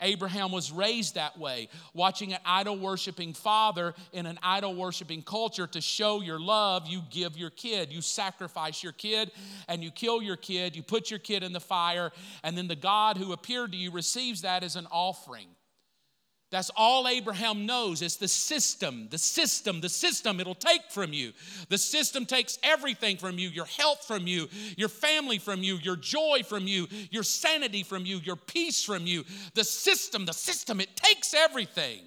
[0.00, 5.66] Abraham was raised that way, watching an idol worshiping father in an idol worshiping culture.
[5.66, 7.92] To show your love, you give your kid.
[7.92, 9.30] You sacrifice your kid
[9.68, 10.76] and you kill your kid.
[10.76, 13.90] You put your kid in the fire, and then the God who appeared to you
[13.90, 15.46] receives that as an offering.
[16.50, 18.02] That's all Abraham knows.
[18.02, 21.32] It's the system, the system, the system it'll take from you.
[21.68, 25.94] The system takes everything from you your health from you, your family from you, your
[25.94, 29.24] joy from you, your sanity from you, your peace from you.
[29.54, 32.00] The system, the system, it takes everything.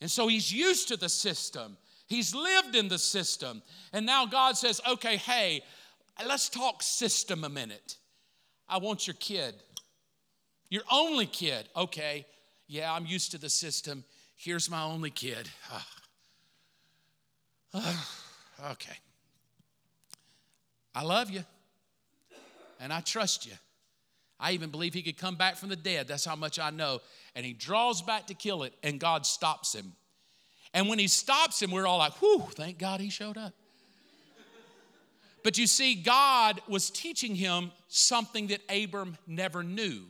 [0.00, 1.76] And so he's used to the system,
[2.08, 3.62] he's lived in the system.
[3.92, 5.62] And now God says, okay, hey,
[6.26, 7.96] let's talk system a minute.
[8.68, 9.54] I want your kid,
[10.68, 11.68] your only kid.
[11.76, 12.26] Okay
[12.66, 14.04] yeah, I'm used to the system.
[14.36, 15.48] Here's my only kid.
[15.70, 15.88] Ah.
[17.74, 18.10] Ah.
[18.72, 18.96] okay.
[20.94, 21.44] I love you
[22.80, 23.52] and I trust you.
[24.38, 26.08] I even believe he could come back from the dead.
[26.08, 27.00] That's how much I know.
[27.34, 29.92] And he draws back to kill it, and God stops him.
[30.74, 33.54] And when he stops him, we're all like, whew, thank God he showed up.
[35.42, 40.06] But you see, God was teaching him something that Abram never knew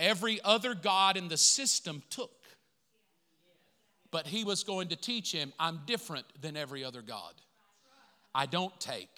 [0.00, 2.32] every other God in the system took.
[4.10, 7.34] But he was going to teach him I'm different than every other God.
[8.34, 9.10] I don't take,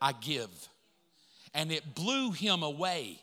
[0.00, 0.50] I give.
[1.54, 3.20] and it blew him away.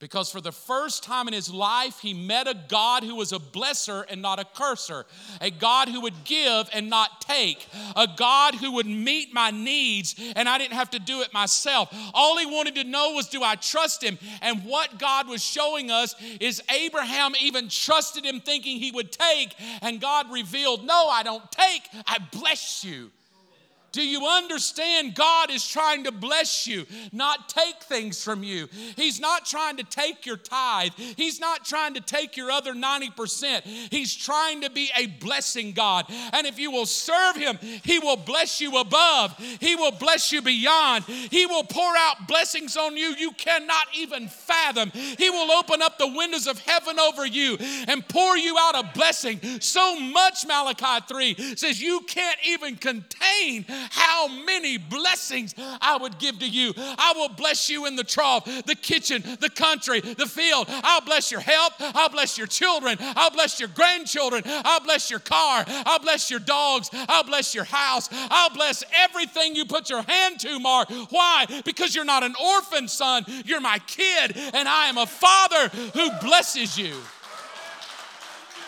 [0.00, 3.38] Because for the first time in his life, he met a God who was a
[3.38, 5.06] blesser and not a curser,
[5.40, 10.16] a God who would give and not take, a God who would meet my needs
[10.34, 11.94] and I didn't have to do it myself.
[12.12, 14.18] All he wanted to know was, do I trust him?
[14.42, 19.54] And what God was showing us is Abraham even trusted him thinking he would take,
[19.80, 23.10] and God revealed, No, I don't take, I bless you.
[23.94, 25.14] Do you understand?
[25.14, 28.66] God is trying to bless you, not take things from you.
[28.96, 33.62] He's not trying to take your tithe, He's not trying to take your other 90%.
[33.62, 36.06] He's trying to be a blessing God.
[36.32, 40.42] And if you will serve Him, He will bless you above, He will bless you
[40.42, 44.90] beyond, He will pour out blessings on you you cannot even fathom.
[44.90, 48.90] He will open up the windows of heaven over you and pour you out a
[48.92, 56.18] blessing so much, Malachi 3 says, you can't even contain how many blessings I would
[56.18, 56.72] give to you.
[56.76, 60.66] I will bless you in the trough, the kitchen, the country, the field.
[60.68, 61.74] I'll bless your health.
[61.80, 62.96] I'll bless your children.
[63.00, 64.42] I'll bless your grandchildren.
[64.46, 65.64] I'll bless your car.
[65.66, 66.90] I'll bless your dogs.
[66.92, 68.08] I'll bless your house.
[68.12, 70.88] I'll bless everything you put your hand to, Mark.
[71.10, 71.46] Why?
[71.64, 73.24] Because you're not an orphan son.
[73.44, 76.94] You're my kid, and I am a father who blesses you.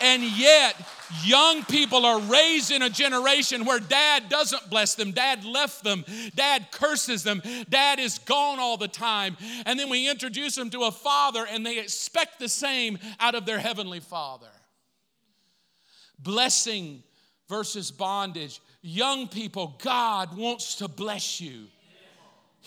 [0.01, 0.75] And yet,
[1.23, 6.03] Young people are raised in a generation where dad doesn't bless them, dad left them,
[6.35, 9.37] dad curses them, dad is gone all the time.
[9.65, 13.45] And then we introduce them to a father and they expect the same out of
[13.45, 14.47] their heavenly father.
[16.19, 17.03] Blessing
[17.47, 18.61] versus bondage.
[18.81, 21.67] Young people, God wants to bless you.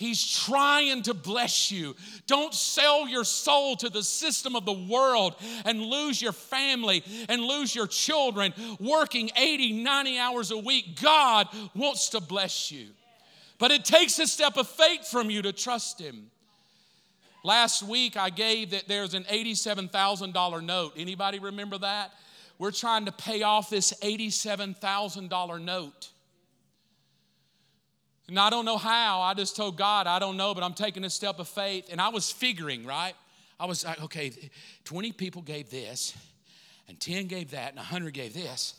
[0.01, 1.95] He's trying to bless you.
[2.25, 7.39] Don't sell your soul to the system of the world and lose your family and
[7.39, 10.99] lose your children working 80, 90 hours a week.
[10.99, 12.87] God wants to bless you.
[13.59, 16.31] But it takes a step of faith from you to trust Him.
[17.43, 20.93] Last week I gave that there's an $87,000 note.
[20.97, 22.11] Anybody remember that?
[22.57, 26.09] We're trying to pay off this $87,000 note.
[28.31, 29.19] And I don't know how.
[29.19, 31.89] I just told God, I don't know, but I'm taking a step of faith.
[31.91, 33.13] And I was figuring, right?
[33.59, 34.31] I was like, okay,
[34.85, 36.15] 20 people gave this,
[36.87, 38.75] and 10 gave that, and 100 gave this.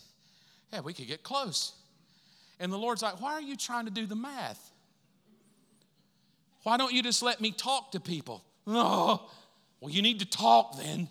[0.73, 1.73] Yeah, we could get close.
[2.59, 4.71] And the Lord's like, why are you trying to do the math?
[6.63, 8.43] Why don't you just let me talk to people?
[8.65, 9.29] Oh,
[9.81, 11.07] well, you need to talk then,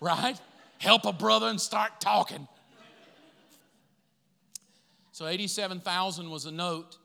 [0.00, 0.36] right?
[0.78, 2.48] Help a brother and start talking.
[5.12, 6.96] So 87,000 was a note.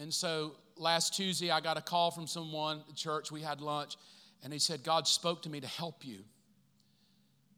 [0.00, 3.30] And so last Tuesday, I got a call from someone at church.
[3.30, 3.96] We had lunch,
[4.42, 6.20] and he said, God spoke to me to help you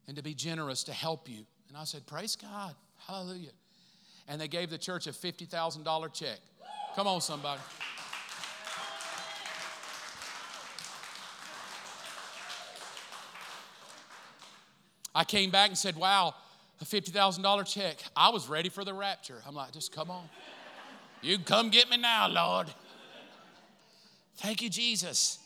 [0.08, 1.46] and to be generous to help you.
[1.68, 2.74] And I said, Praise God.
[3.06, 3.52] Hallelujah.
[4.26, 6.38] And they gave the church a $50,000 check.
[6.96, 7.60] Come on, somebody.
[15.14, 16.34] I came back and said, Wow,
[16.80, 17.98] a $50,000 check.
[18.16, 19.40] I was ready for the rapture.
[19.46, 20.28] I'm like, Just come on.
[21.22, 22.66] You come get me now, Lord.
[24.36, 25.38] Thank you, Jesus.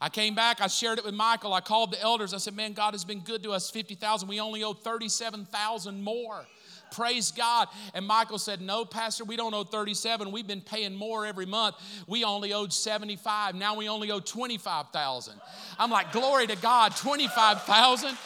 [0.00, 1.54] I came back, I shared it with Michael.
[1.54, 2.34] I called the elders.
[2.34, 4.28] I said, Man, God has been good to us 50,000.
[4.28, 6.44] We only owe 37,000 more.
[6.90, 7.68] Praise God.
[7.94, 10.30] And Michael said, No, Pastor, we don't owe 37.
[10.32, 11.76] We've been paying more every month.
[12.06, 13.54] We only owed 75.
[13.54, 15.34] Now we only owe 25,000.
[15.78, 18.18] I'm like, Glory to God, 25,000.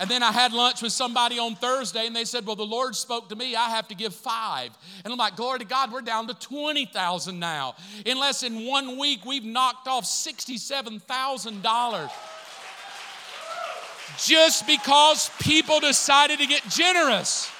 [0.00, 2.94] And then I had lunch with somebody on Thursday and they said, Well, the Lord
[2.94, 4.70] spoke to me, I have to give five.
[5.04, 7.74] And I'm like, Glory to God, we're down to 20,000 now.
[8.06, 12.10] In less than one week, we've knocked off $67,000
[14.24, 17.50] just because people decided to get generous.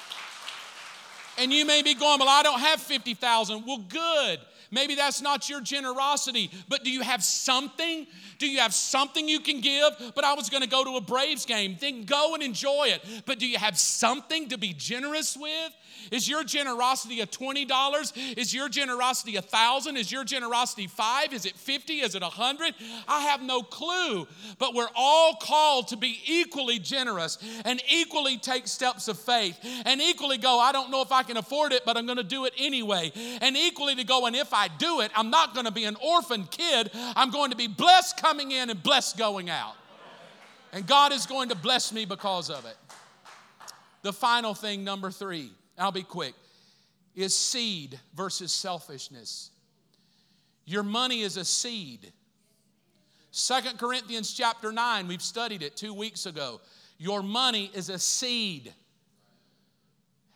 [1.37, 3.65] And you may be going, Well, I don't have 50,000.
[3.65, 4.39] Well, good.
[4.71, 8.05] Maybe that's not your generosity, but do you have something?
[8.37, 10.13] Do you have something you can give?
[10.15, 11.77] But I was going to go to a Braves game.
[11.79, 13.23] Then go and enjoy it.
[13.25, 15.73] But do you have something to be generous with?
[16.11, 18.37] Is your generosity a $20?
[18.37, 19.97] Is your generosity a thousand?
[19.97, 21.33] Is your generosity five?
[21.33, 21.99] Is it 50?
[21.99, 22.73] Is it a hundred?
[23.07, 24.27] I have no clue.
[24.57, 30.01] But we're all called to be equally generous and equally take steps of faith and
[30.01, 32.45] equally go, I don't know if I can afford it, but I'm going to do
[32.45, 33.11] it anyway.
[33.41, 35.97] And equally to go, and if I do it, I'm not going to be an
[36.03, 36.91] orphan kid.
[36.93, 39.75] I'm going to be blessed coming in and blessed going out.
[40.71, 42.77] And God is going to bless me because of it.
[44.01, 46.33] The final thing, number three, I'll be quick,
[47.15, 49.51] is seed versus selfishness.
[50.65, 52.11] Your money is a seed.
[53.31, 56.61] Second Corinthians chapter 9, we've studied it two weeks ago.
[56.97, 58.73] Your money is a seed.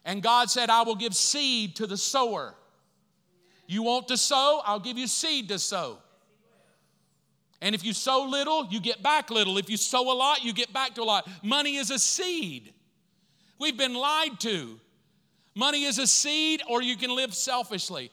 [0.05, 2.55] And God said, I will give seed to the sower.
[3.67, 4.61] You want to sow?
[4.65, 5.99] I'll give you seed to sow.
[7.61, 9.57] And if you sow little, you get back little.
[9.57, 11.29] If you sow a lot, you get back to a lot.
[11.41, 12.73] Money is a seed.
[13.57, 14.79] We've been lied to.
[15.56, 18.12] Money is a seed, or you can live selfishly.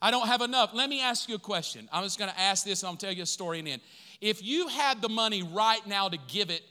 [0.00, 0.70] I don't have enough.
[0.74, 1.88] Let me ask you a question.
[1.92, 3.82] I'm just going to ask this and I'll tell you a story and end.
[4.20, 6.62] If you had the money right now to give it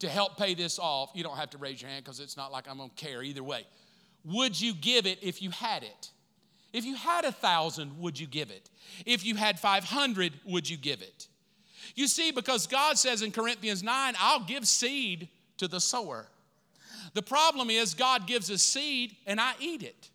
[0.00, 2.50] to help pay this off, you don't have to raise your hand because it's not
[2.50, 3.66] like I'm going to care either way.
[4.24, 6.10] Would you give it if you had it?
[6.72, 8.68] If you had a thousand, would you give it?
[9.06, 11.28] If you had 500, would you give it?
[11.94, 16.26] You see, because God says in Corinthians 9, I'll give seed to the sower.
[17.14, 20.10] The problem is, God gives us seed and I eat it.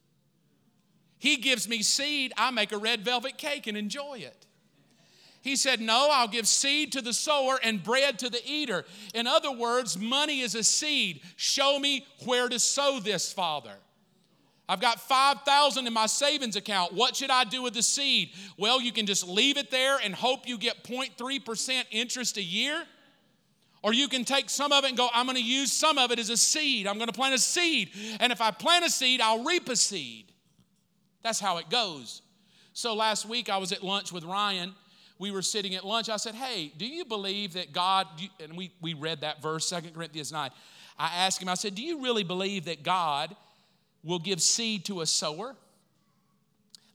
[1.17, 4.45] He gives me seed, I make a red velvet cake and enjoy it.
[5.41, 8.83] He said, No, I'll give seed to the sower and bread to the eater.
[9.13, 11.21] In other words, money is a seed.
[11.35, 13.75] Show me where to sow this, Father.
[14.67, 16.93] I've got 5,000 in my savings account.
[16.93, 18.31] What should I do with the seed?
[18.57, 22.83] Well, you can just leave it there and hope you get 0.3% interest a year.
[23.85, 26.09] Or you can take some of it and go, I'm going to use some of
[26.09, 26.87] it as a seed.
[26.87, 27.91] I'm going to plant a seed.
[28.19, 30.25] And if I plant a seed, I'll reap a seed.
[31.21, 32.23] That's how it goes.
[32.73, 34.73] So last week I was at lunch with Ryan.
[35.19, 36.09] We were sitting at lunch.
[36.09, 38.07] I said, Hey, do you believe that God,
[38.39, 40.49] and we, we read that verse, 2 Corinthians 9.
[40.97, 43.35] I asked him, I said, Do you really believe that God
[44.03, 45.55] will give seed to a sower?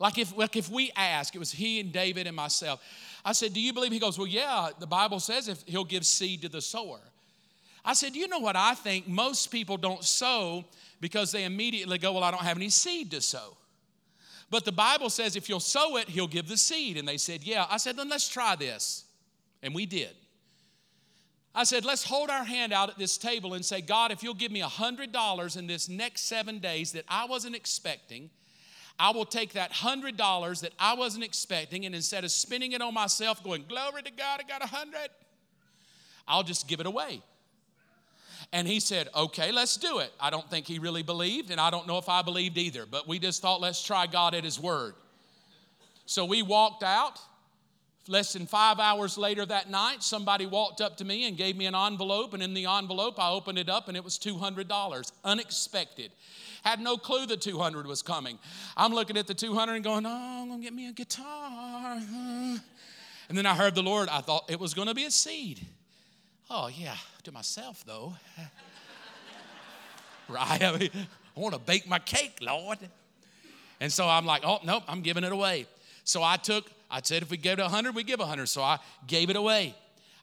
[0.00, 2.82] Like if, like if we ask, it was he and David and myself.
[3.24, 3.92] I said, Do you believe?
[3.92, 7.00] He goes, Well, yeah, the Bible says if he'll give seed to the sower.
[7.84, 9.08] I said, You know what I think?
[9.08, 10.64] Most people don't sow
[11.00, 13.56] because they immediately go, Well, I don't have any seed to sow.
[14.50, 16.96] But the Bible says if you'll sow it, he'll give the seed.
[16.96, 17.66] And they said, Yeah.
[17.70, 19.04] I said, Then let's try this.
[19.62, 20.14] And we did.
[21.54, 24.34] I said, let's hold our hand out at this table and say, God, if you'll
[24.34, 28.30] give me $100 in this next seven days that I wasn't expecting,
[29.00, 32.92] I will take that $100 that I wasn't expecting, and instead of spending it on
[32.92, 35.08] myself, going, Glory to God, I got a 100,
[36.28, 37.22] I'll just give it away.
[38.52, 40.12] And he said, Okay, let's do it.
[40.20, 43.08] I don't think he really believed, and I don't know if I believed either, but
[43.08, 44.92] we just thought, let's try God at his word.
[46.04, 47.18] So we walked out.
[48.08, 51.66] Less than five hours later that night, somebody walked up to me and gave me
[51.66, 55.12] an envelope, and in the envelope, I opened it up and it was $200.
[55.24, 56.10] Unexpected.
[56.64, 58.38] Had no clue the 200 was coming.
[58.76, 62.00] I'm looking at the 200 and going, Oh, I'm going to get me a guitar.
[63.28, 65.60] And then I heard the Lord, I thought it was going to be a seed.
[66.50, 68.14] Oh, yeah, to myself though.
[70.28, 70.62] right?
[70.62, 70.90] I, mean,
[71.36, 72.78] I want to bake my cake, Lord.
[73.78, 75.66] And so I'm like, Oh, nope, I'm giving it away.
[76.04, 78.46] So I took I said if we gave it 100, we give 100.
[78.46, 79.74] So I gave it away.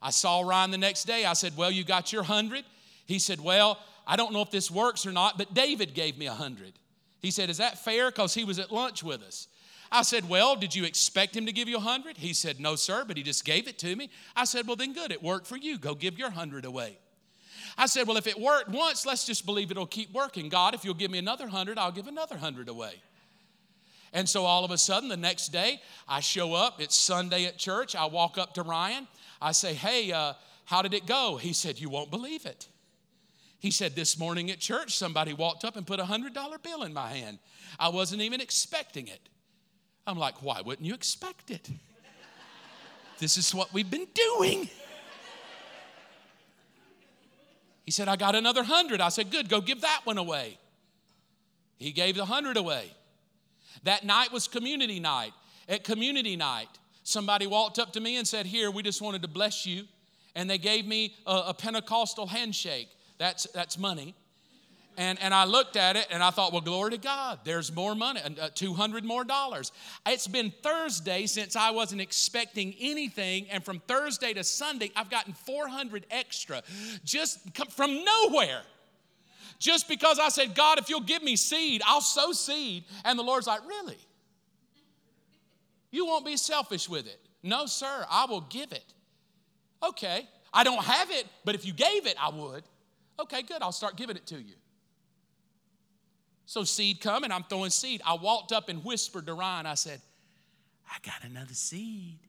[0.02, 1.26] I saw Ryan the next day.
[1.26, 2.66] I said, Well, you got your 100?
[3.06, 6.28] He said, Well, I don't know if this works or not, but David gave me
[6.28, 6.74] a 100.
[7.20, 8.12] He said, Is that fair?
[8.12, 9.48] Because he was at lunch with us.
[9.92, 12.18] I said, Well, did you expect him to give you a 100?
[12.18, 14.10] He said, No, sir, but he just gave it to me.
[14.36, 15.12] I said, Well, then good.
[15.12, 15.78] It worked for you.
[15.78, 16.98] Go give your 100 away.
[17.78, 20.50] I said, Well, if it worked once, let's just believe it'll keep working.
[20.50, 23.02] God, if you'll give me another 100, I'll give another 100 away.
[24.14, 26.82] And so all of a sudden, the next day, I show up.
[26.82, 27.96] It's Sunday at church.
[27.96, 29.08] I walk up to Ryan.
[29.42, 30.34] I say, Hey, uh,
[30.66, 31.38] how did it go?
[31.38, 32.68] He said, You won't believe it.
[33.60, 36.94] He said, This morning at church, somebody walked up and put a $100 bill in
[36.94, 37.40] my hand.
[37.80, 39.30] I wasn't even expecting it.
[40.06, 41.70] I'm like, Why wouldn't you expect it?
[43.20, 44.70] this is what we've been doing.
[47.86, 49.00] He said, I got another hundred.
[49.00, 50.58] I said, Good, go give that one away.
[51.78, 52.92] He gave the hundred away.
[53.84, 55.34] That night was community night.
[55.70, 56.70] At community night,
[57.04, 59.86] somebody walked up to me and said, Here, we just wanted to bless you.
[60.36, 62.90] And they gave me a, a Pentecostal handshake.
[63.18, 64.14] That's, that's money.
[64.98, 67.94] And, and I looked at it and I thought, well, glory to God, there's more
[67.94, 69.72] money, uh, 200 more dollars.
[70.08, 73.46] It's been Thursday since I wasn't expecting anything.
[73.52, 76.64] And from Thursday to Sunday, I've gotten 400 extra
[77.06, 78.64] just from nowhere
[79.60, 82.84] just because I said, God, if you'll give me seed, I'll sow seed.
[83.06, 83.98] And the Lord's like, Really?
[85.92, 87.20] You won't be selfish with it.
[87.44, 88.94] No, sir, I will give it.
[89.82, 92.64] Okay, I don't have it, but if you gave it, I would.
[93.20, 94.56] Okay, good, I'll start giving it to you.
[96.46, 98.02] So seed come and I'm throwing seed.
[98.06, 100.02] I walked up and whispered to Ryan, I said,
[100.90, 102.20] I got another seed.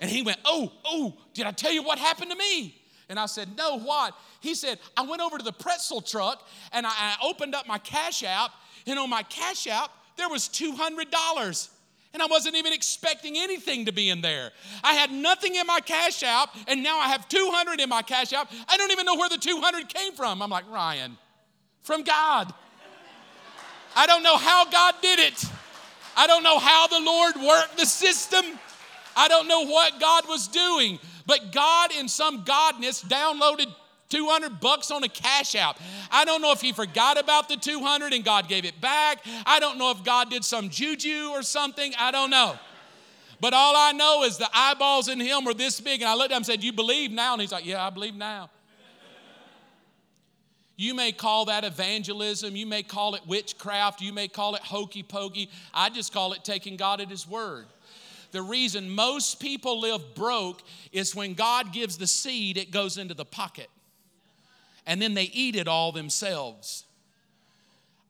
[0.00, 2.80] And he went, Oh, oh, did I tell you what happened to me?
[3.08, 4.14] And I said, No, what?
[4.40, 8.22] He said, I went over to the pretzel truck and I, opened up my cash
[8.22, 8.50] app,
[8.86, 11.68] and on my cash app, there was $200
[12.12, 14.52] and I wasn't even expecting anything to be in there.
[14.84, 18.32] I had nothing in my cash app, and now I have 200 in my cash
[18.32, 18.50] app.
[18.68, 20.40] I don't even know where the 200 came from.
[20.40, 21.18] I'm like, Ryan,
[21.82, 22.54] from God.
[23.96, 25.44] I don't know how God did it,
[26.16, 28.44] I don't know how the Lord worked the system.
[29.16, 33.72] I don't know what God was doing, but God, in some godness, downloaded
[34.10, 35.80] 200 bucks on a cash app.
[36.10, 39.24] I don't know if he forgot about the 200 and God gave it back.
[39.46, 41.92] I don't know if God did some juju or something.
[41.98, 42.56] I don't know.
[43.40, 46.00] But all I know is the eyeballs in him were this big.
[46.00, 47.32] And I looked at him and said, You believe now?
[47.32, 48.50] And he's like, Yeah, I believe now.
[50.76, 52.56] You may call that evangelism.
[52.56, 54.00] You may call it witchcraft.
[54.00, 55.50] You may call it hokey pokey.
[55.72, 57.66] I just call it taking God at His word.
[58.34, 60.60] The reason most people live broke
[60.90, 63.68] is when God gives the seed, it goes into the pocket.
[64.88, 66.84] And then they eat it all themselves.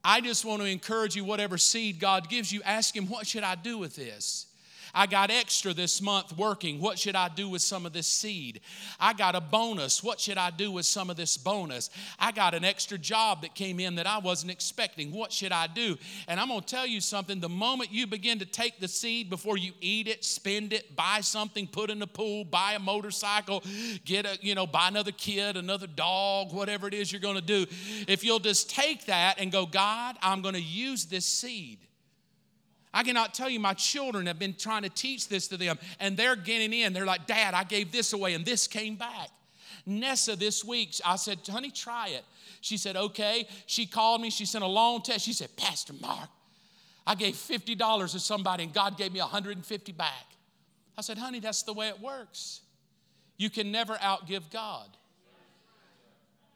[0.03, 3.43] I just want to encourage you, whatever seed God gives you, ask Him, What should
[3.43, 4.47] I do with this?
[4.93, 6.81] I got extra this month working.
[6.81, 8.61] What should I do with some of this seed?
[8.99, 10.03] I got a bonus.
[10.03, 11.91] What should I do with some of this bonus?
[12.19, 15.13] I got an extra job that came in that I wasn't expecting.
[15.13, 15.97] What should I do?
[16.29, 19.31] And I'm going to tell you something the moment you begin to take the seed
[19.31, 23.63] before you eat it, spend it, buy something, put in the pool, buy a motorcycle,
[24.05, 27.43] get a, you know, buy another kid, another dog, whatever it is you're going to
[27.43, 27.67] do,
[28.09, 31.79] if you'll just take that and go, God, I'm going to use this seed.
[32.95, 36.17] I cannot tell you, my children have been trying to teach this to them, and
[36.17, 36.93] they're getting in.
[36.93, 39.31] They're like, Dad, I gave this away, and this came back.
[39.85, 42.25] Nessa this week, I said, honey, try it.
[42.61, 43.49] She said, okay.
[43.67, 45.27] She called me, she sent a long text.
[45.27, 46.29] She said, Pastor Mark,
[47.05, 50.27] I gave $50 to somebody, and God gave me 150 back.
[50.97, 52.61] I said, honey, that's the way it works.
[53.37, 54.87] You can never outgive God.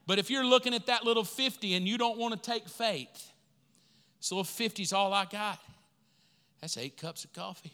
[0.07, 3.33] But if you're looking at that little 50 and you don't want to take faith,
[4.21, 5.59] so 50 is all I got.
[6.61, 7.73] That's eight cups of coffee.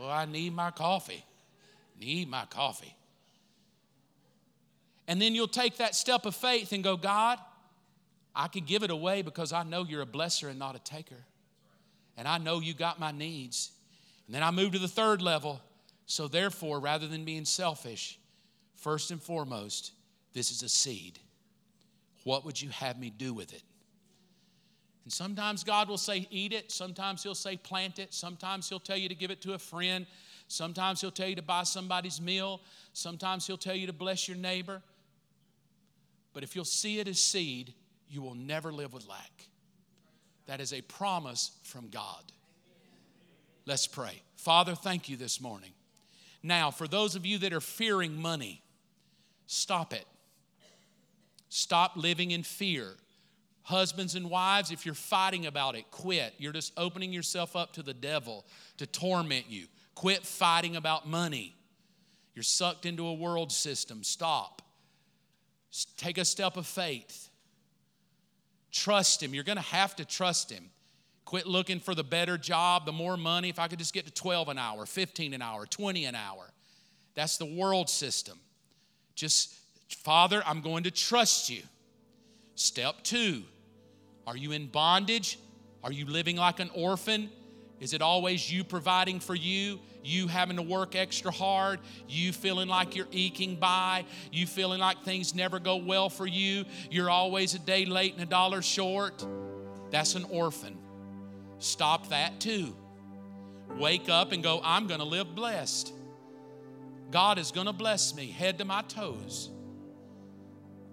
[0.00, 1.24] oh, I need my coffee.
[1.98, 2.94] Need my coffee.
[5.06, 7.38] And then you'll take that step of faith and go, God,
[8.34, 11.24] I could give it away because I know you're a blesser and not a taker.
[12.16, 13.70] And I know you got my needs.
[14.26, 15.60] And then I move to the third level.
[16.06, 18.18] So, therefore, rather than being selfish,
[18.76, 19.92] first and foremost,
[20.32, 21.18] this is a seed.
[22.24, 23.62] What would you have me do with it?
[25.04, 26.72] And sometimes God will say, eat it.
[26.72, 28.14] Sometimes He'll say, plant it.
[28.14, 30.06] Sometimes He'll tell you to give it to a friend.
[30.48, 32.60] Sometimes He'll tell you to buy somebody's meal.
[32.94, 34.82] Sometimes He'll tell you to bless your neighbor.
[36.32, 37.74] But if you'll see it as seed,
[38.08, 39.48] you will never live with lack.
[40.46, 42.22] That is a promise from God.
[43.66, 44.22] Let's pray.
[44.36, 45.72] Father, thank you this morning.
[46.42, 48.62] Now, for those of you that are fearing money,
[49.46, 50.04] stop it.
[51.48, 52.96] Stop living in fear.
[53.64, 56.34] Husbands and wives, if you're fighting about it, quit.
[56.36, 58.44] You're just opening yourself up to the devil
[58.76, 59.66] to torment you.
[59.94, 61.56] Quit fighting about money.
[62.34, 64.02] You're sucked into a world system.
[64.02, 64.60] Stop.
[65.96, 67.30] Take a step of faith.
[68.70, 69.32] Trust Him.
[69.32, 70.68] You're going to have to trust Him.
[71.24, 73.48] Quit looking for the better job, the more money.
[73.48, 76.50] If I could just get to 12 an hour, 15 an hour, 20 an hour.
[77.14, 78.38] That's the world system.
[79.14, 79.54] Just,
[79.88, 81.62] Father, I'm going to trust you.
[82.56, 83.44] Step two,
[84.26, 85.38] are you in bondage?
[85.82, 87.30] Are you living like an orphan?
[87.80, 89.80] Is it always you providing for you?
[90.02, 91.80] You having to work extra hard?
[92.08, 94.04] You feeling like you're eking by?
[94.32, 96.64] You feeling like things never go well for you?
[96.90, 99.26] You're always a day late and a dollar short?
[99.90, 100.78] That's an orphan.
[101.58, 102.74] Stop that too.
[103.78, 105.92] Wake up and go, I'm going to live blessed.
[107.10, 109.50] God is going to bless me, head to my toes.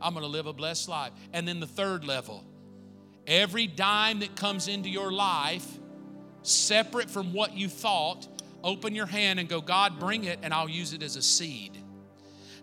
[0.01, 1.11] I'm going to live a blessed life.
[1.31, 2.43] And then the third level
[3.27, 5.67] Every dime that comes into your life,
[6.43, 8.27] separate from what you thought,
[8.63, 11.77] open your hand and go, God, bring it, and I'll use it as a seed.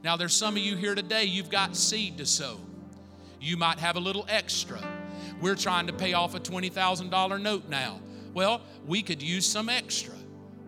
[0.02, 2.60] Now, there's some of you here today, you've got seed to sow.
[3.40, 4.80] You might have a little extra.
[5.40, 8.00] We're trying to pay off a $20,000 note now.
[8.34, 10.14] Well, we could use some extra.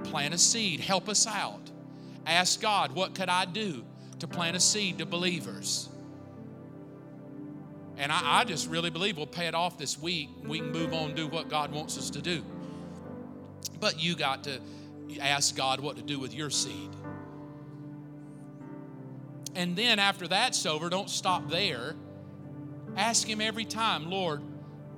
[0.04, 1.70] Plant a seed, help us out.
[2.26, 3.84] Ask God, what could I do
[4.18, 5.89] to plant a seed to believers?
[8.00, 10.30] And I, I just really believe we'll pay it off this week.
[10.42, 12.42] We can move on do what God wants us to do.
[13.78, 14.58] But you got to
[15.20, 16.90] ask God what to do with your seed.
[19.54, 21.94] And then after that's over, don't stop there.
[22.96, 24.40] Ask Him every time, Lord,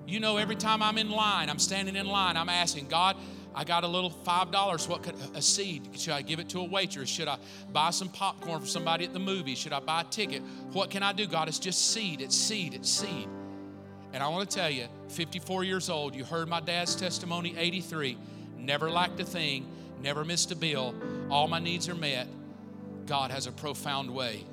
[0.06, 3.16] you know, every time I'm in line, I'm standing in line, I'm asking, God,
[3.54, 4.88] I got a little five dollars.
[4.88, 5.88] What could a seed?
[5.98, 7.08] Should I give it to a waitress?
[7.08, 7.38] Should I
[7.72, 9.54] buy some popcorn for somebody at the movie?
[9.54, 10.42] Should I buy a ticket?
[10.72, 11.26] What can I do?
[11.26, 12.20] God, it's just seed.
[12.20, 12.74] It's seed.
[12.74, 13.28] It's seed.
[14.12, 18.18] And I want to tell you, 54 years old, you heard my dad's testimony, 83,
[18.58, 19.66] never lacked a thing,
[20.02, 20.94] never missed a bill,
[21.30, 22.28] all my needs are met.
[23.06, 24.44] God has a profound way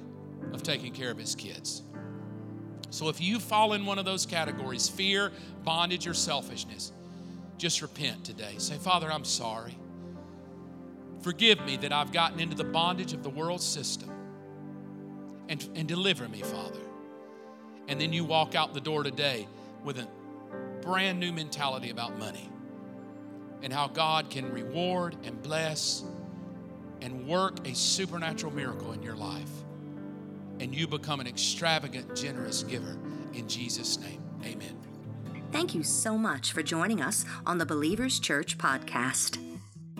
[0.54, 1.84] of taking care of his kids.
[2.89, 5.32] So if you fall in one of those categories, fear,
[5.64, 6.91] bondage, or selfishness,
[7.60, 8.55] just repent today.
[8.57, 9.78] Say, Father, I'm sorry.
[11.22, 14.10] Forgive me that I've gotten into the bondage of the world system.
[15.49, 16.80] And, and deliver me, Father.
[17.88, 19.47] And then you walk out the door today
[19.84, 20.07] with a
[20.82, 22.49] brand new mentality about money
[23.62, 26.03] and how God can reward and bless
[27.01, 29.49] and work a supernatural miracle in your life.
[30.60, 32.97] And you become an extravagant, generous giver.
[33.34, 34.89] In Jesus' name, amen.
[35.52, 39.38] Thank you so much for joining us on the Believers Church podcast.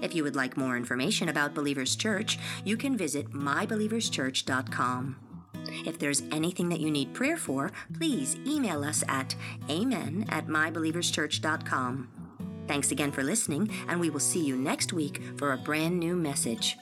[0.02, 5.16] If you would like more information about Believers Church, you can visit mybelieverschurch.com.
[5.86, 9.36] If there's anything that you need prayer for, please email us at
[9.70, 12.10] amen at mybelieverschurch.com.
[12.68, 16.16] Thanks again for listening, and we will see you next week for a brand new
[16.16, 16.78] message.